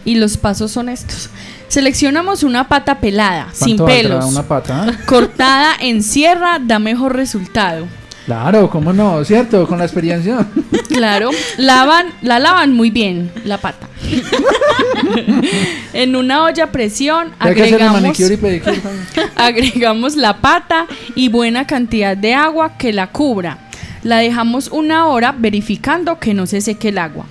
[0.06, 1.30] Y los pasos son estos.
[1.68, 4.26] Seleccionamos una pata pelada, sin ¿Cuánto valdrá pelos.
[4.26, 5.00] Una pata.
[5.06, 7.88] Cortada en sierra da mejor resultado.
[8.26, 9.66] Claro, cómo no, ¿cierto?
[9.66, 10.46] Con la experiencia.
[10.90, 13.88] Claro, lavan, la lavan muy bien, la pata.
[15.94, 18.30] en una olla a presión agregamos, y
[19.36, 23.60] agregamos la pata y buena cantidad de agua que la cubra.
[24.04, 27.28] La dejamos una hora verificando que no se seque el agua.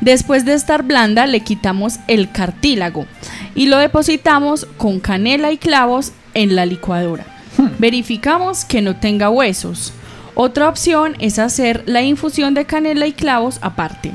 [0.00, 3.06] Después de estar blanda le quitamos el cartílago
[3.54, 7.26] y lo depositamos con canela y clavos en la licuadora.
[7.78, 9.92] Verificamos que no tenga huesos.
[10.34, 14.12] Otra opción es hacer la infusión de canela y clavos aparte.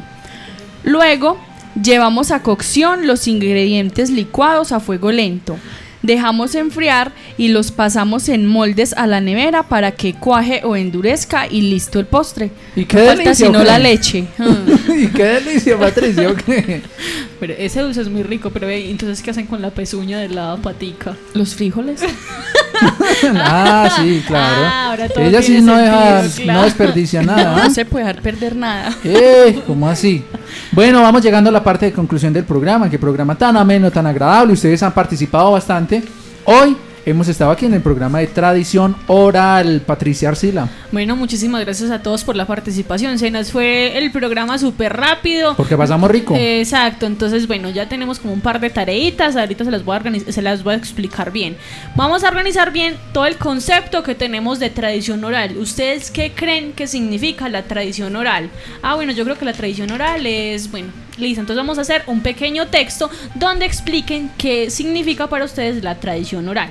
[0.84, 1.38] Luego,
[1.82, 5.58] llevamos a cocción los ingredientes licuados a fuego lento.
[6.04, 11.48] Dejamos enfriar y los pasamos en moldes a la nevera para que cuaje o endurezca
[11.48, 12.52] y listo el postre.
[12.76, 14.26] ¿Y qué No falta delicia, sino la leche.
[14.98, 16.82] y qué delicia, Patricia, ¿o qué?
[17.40, 20.56] Pero ese dulce es muy rico, pero entonces ¿qué hacen con la pezuña de la
[20.58, 21.18] patica?
[21.34, 22.02] Los frijoles.
[23.36, 24.64] Ah, sí, claro.
[24.66, 26.60] Ah, ahora todo Ella sí no deja, claro.
[26.60, 27.56] no desperdicia nada.
[27.56, 27.64] ¿ah?
[27.64, 28.94] No se puede dejar perder nada.
[29.04, 30.24] Eh, ¿cómo así?
[30.72, 32.90] Bueno, vamos llegando a la parte de conclusión del programa.
[32.90, 34.54] Qué programa tan ameno, tan agradable.
[34.54, 36.04] Ustedes han participado bastante.
[36.46, 39.82] Hoy hemos estado aquí en el programa de tradición oral.
[39.86, 40.70] Patricia Arcila.
[40.92, 43.18] Bueno, muchísimas gracias a todos por la participación.
[43.20, 45.56] Se nos fue el programa súper rápido.
[45.56, 46.36] Porque pasamos rico.
[46.38, 50.32] Exacto, entonces bueno, ya tenemos como un par de tareitas, ahorita se las voy a
[50.32, 51.58] se las voy a explicar bien.
[51.96, 55.58] Vamos a organizar bien todo el concepto que tenemos de tradición oral.
[55.58, 58.50] ¿Ustedes qué creen que significa la tradición oral?
[58.82, 62.04] Ah, bueno, yo creo que la tradición oral es, bueno, listo, entonces vamos a hacer
[62.08, 66.70] un pequeño texto donde expliquen qué significa para ustedes la tradición oral.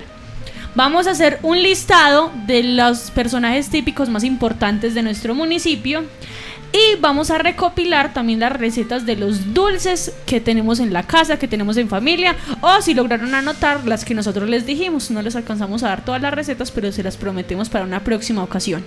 [0.75, 6.05] Vamos a hacer un listado de los personajes típicos más importantes de nuestro municipio
[6.73, 11.39] y vamos a recopilar también las recetas de los dulces que tenemos en la casa,
[11.39, 15.11] que tenemos en familia, o si lograron anotar las que nosotros les dijimos.
[15.11, 18.43] No les alcanzamos a dar todas las recetas, pero se las prometemos para una próxima
[18.43, 18.83] ocasión.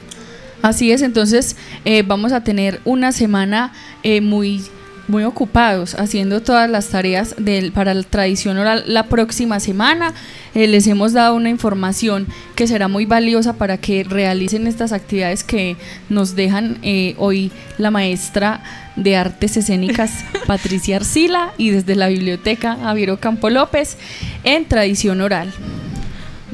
[0.63, 3.71] Así es, entonces eh, vamos a tener una semana
[4.01, 4.63] eh, muy,
[5.07, 10.13] muy ocupados haciendo todas las tareas del, para la tradición oral la próxima semana.
[10.53, 15.43] Eh, les hemos dado una información que será muy valiosa para que realicen estas actividades
[15.43, 15.75] que
[16.09, 18.63] nos dejan eh, hoy la maestra
[18.95, 23.97] de artes escénicas Patricia Arcila y desde la biblioteca Javiero Campo López
[24.43, 25.51] en tradición oral.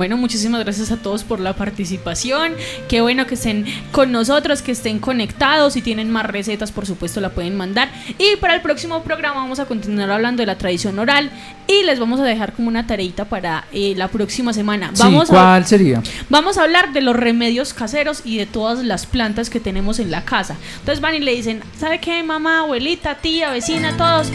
[0.01, 2.53] Bueno, muchísimas gracias a todos por la participación.
[2.89, 5.73] Qué bueno que estén con nosotros, que estén conectados.
[5.73, 7.91] Si tienen más recetas, por supuesto, la pueden mandar.
[8.17, 11.29] Y para el próximo programa vamos a continuar hablando de la tradición oral
[11.67, 14.89] y les vamos a dejar como una tareita para eh, la próxima semana.
[14.91, 16.01] Sí, Vamos a ¿cuál sería?
[16.29, 20.09] Vamos a hablar de los remedios caseros y de todas las plantas que tenemos en
[20.09, 20.57] la casa.
[20.79, 24.31] Entonces van y le dicen, ¿sabe qué, mamá, abuelita, tía, vecina, todos?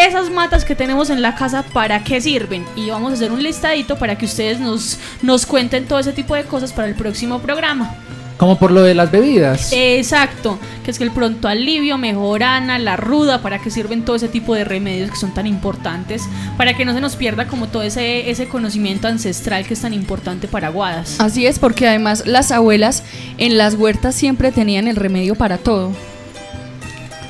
[0.00, 2.64] Esas matas que tenemos en la casa, ¿para qué sirven?
[2.74, 6.34] Y vamos a hacer un listadito para que ustedes nos, nos cuenten todo ese tipo
[6.34, 7.94] de cosas para el próximo programa.
[8.38, 9.70] Como por lo de las bebidas.
[9.74, 14.28] Exacto, que es que el pronto alivio, mejorana, la ruda, para que sirven todo ese
[14.28, 16.22] tipo de remedios que son tan importantes,
[16.56, 19.92] para que no se nos pierda como todo ese, ese conocimiento ancestral que es tan
[19.92, 21.20] importante para Aguadas.
[21.20, 23.02] Así es, porque además las abuelas
[23.36, 25.92] en las huertas siempre tenían el remedio para todo.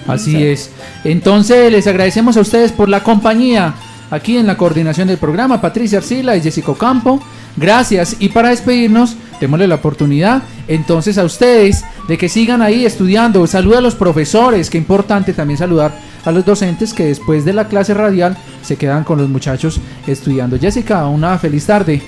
[0.07, 0.71] Así es.
[1.05, 3.75] Entonces les agradecemos a ustedes por la compañía
[4.11, 7.23] aquí en la coordinación del programa, Patricia Arcila y Jessica Campo.
[7.57, 8.17] Gracias.
[8.19, 13.47] Y para despedirnos, démosle la oportunidad entonces a ustedes de que sigan ahí estudiando.
[13.47, 15.93] Saluda a los profesores, qué importante también saludar
[16.25, 20.59] a los docentes que después de la clase radial se quedan con los muchachos estudiando.
[20.59, 22.03] Jessica, una feliz tarde.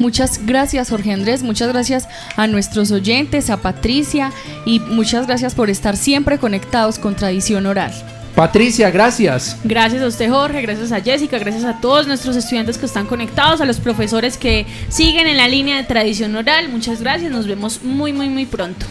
[0.00, 4.32] Muchas gracias Jorge Andrés, muchas gracias a nuestros oyentes, a Patricia
[4.64, 7.92] y muchas gracias por estar siempre conectados con Tradición Oral.
[8.34, 9.58] Patricia, gracias.
[9.62, 13.60] Gracias a usted Jorge, gracias a Jessica, gracias a todos nuestros estudiantes que están conectados,
[13.60, 16.70] a los profesores que siguen en la línea de tradición oral.
[16.70, 18.86] Muchas gracias, nos vemos muy muy muy pronto.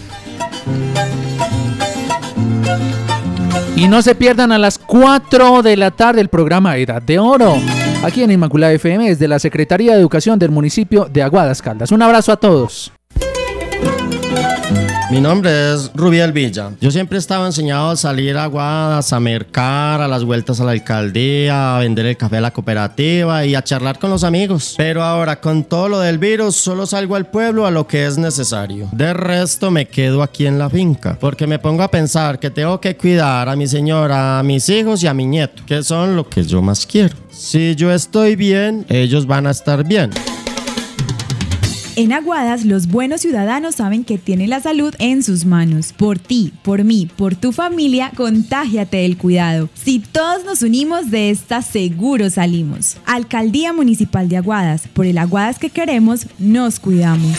[3.76, 7.57] Y no se pierdan a las 4 de la tarde el programa Edad de Oro,
[8.04, 11.91] aquí en Inmaculada FM, desde la Secretaría de Educación del municipio de Aguadas Caldas.
[11.91, 12.91] Un abrazo a todos.
[15.12, 16.72] Mi nombre es Rubiel Villa.
[16.80, 20.72] Yo siempre estaba enseñado a salir a Guadas, a mercar, a las vueltas a la
[20.72, 24.76] alcaldía, a vender el café a la cooperativa y a charlar con los amigos.
[24.78, 28.20] Pero ahora, con todo lo del virus, solo salgo al pueblo a lo que es
[28.20, 28.88] necesario.
[28.91, 31.18] De resto, me quedo aquí en la finca.
[31.20, 35.01] Porque me pongo a pensar que tengo que cuidar a mi señora, a mis hijos
[35.01, 37.16] y a mi nieto, que son lo que yo más quiero.
[37.32, 40.12] Si yo estoy bien, ellos van a estar bien.
[42.00, 45.91] En Aguadas, los buenos ciudadanos saben que tienen la salud en sus manos.
[45.91, 49.68] Por ti, por mí, por tu familia, contágiate del cuidado.
[49.74, 52.95] Si todos nos unimos, de esta seguro salimos.
[53.06, 57.38] Alcaldía Municipal de Aguadas, por el Aguadas que queremos, nos cuidamos.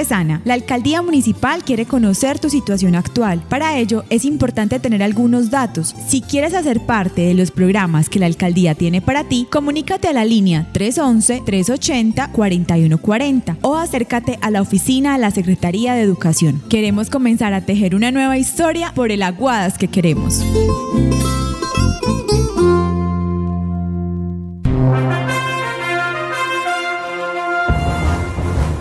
[0.00, 3.42] Artesana, la alcaldía municipal quiere conocer tu situación actual.
[3.50, 5.94] Para ello es importante tener algunos datos.
[6.08, 10.14] Si quieres hacer parte de los programas que la alcaldía tiene para ti, comunícate a
[10.14, 16.62] la línea 311-380-4140 o acércate a la oficina de la Secretaría de Educación.
[16.70, 20.42] Queremos comenzar a tejer una nueva historia por el Aguadas que queremos.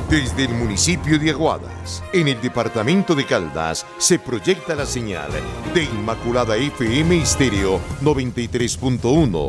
[0.10, 5.30] Desde el municipio de Aguadas, en el departamento de Caldas, se proyecta la señal
[5.72, 9.48] de Inmaculada FM Estéreo 93.1.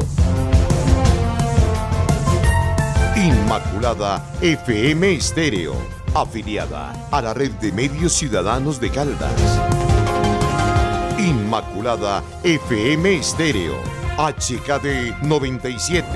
[3.16, 5.72] Inmaculada FM Estéreo,
[6.14, 9.32] afiliada a la red de medios ciudadanos de Caldas.
[11.18, 13.76] Inmaculada FM Estéreo,
[14.18, 16.06] HKD 97,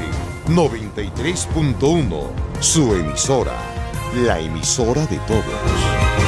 [0.48, 2.26] 93.1,
[2.60, 3.73] su emisora
[4.16, 6.23] la emisora de todos.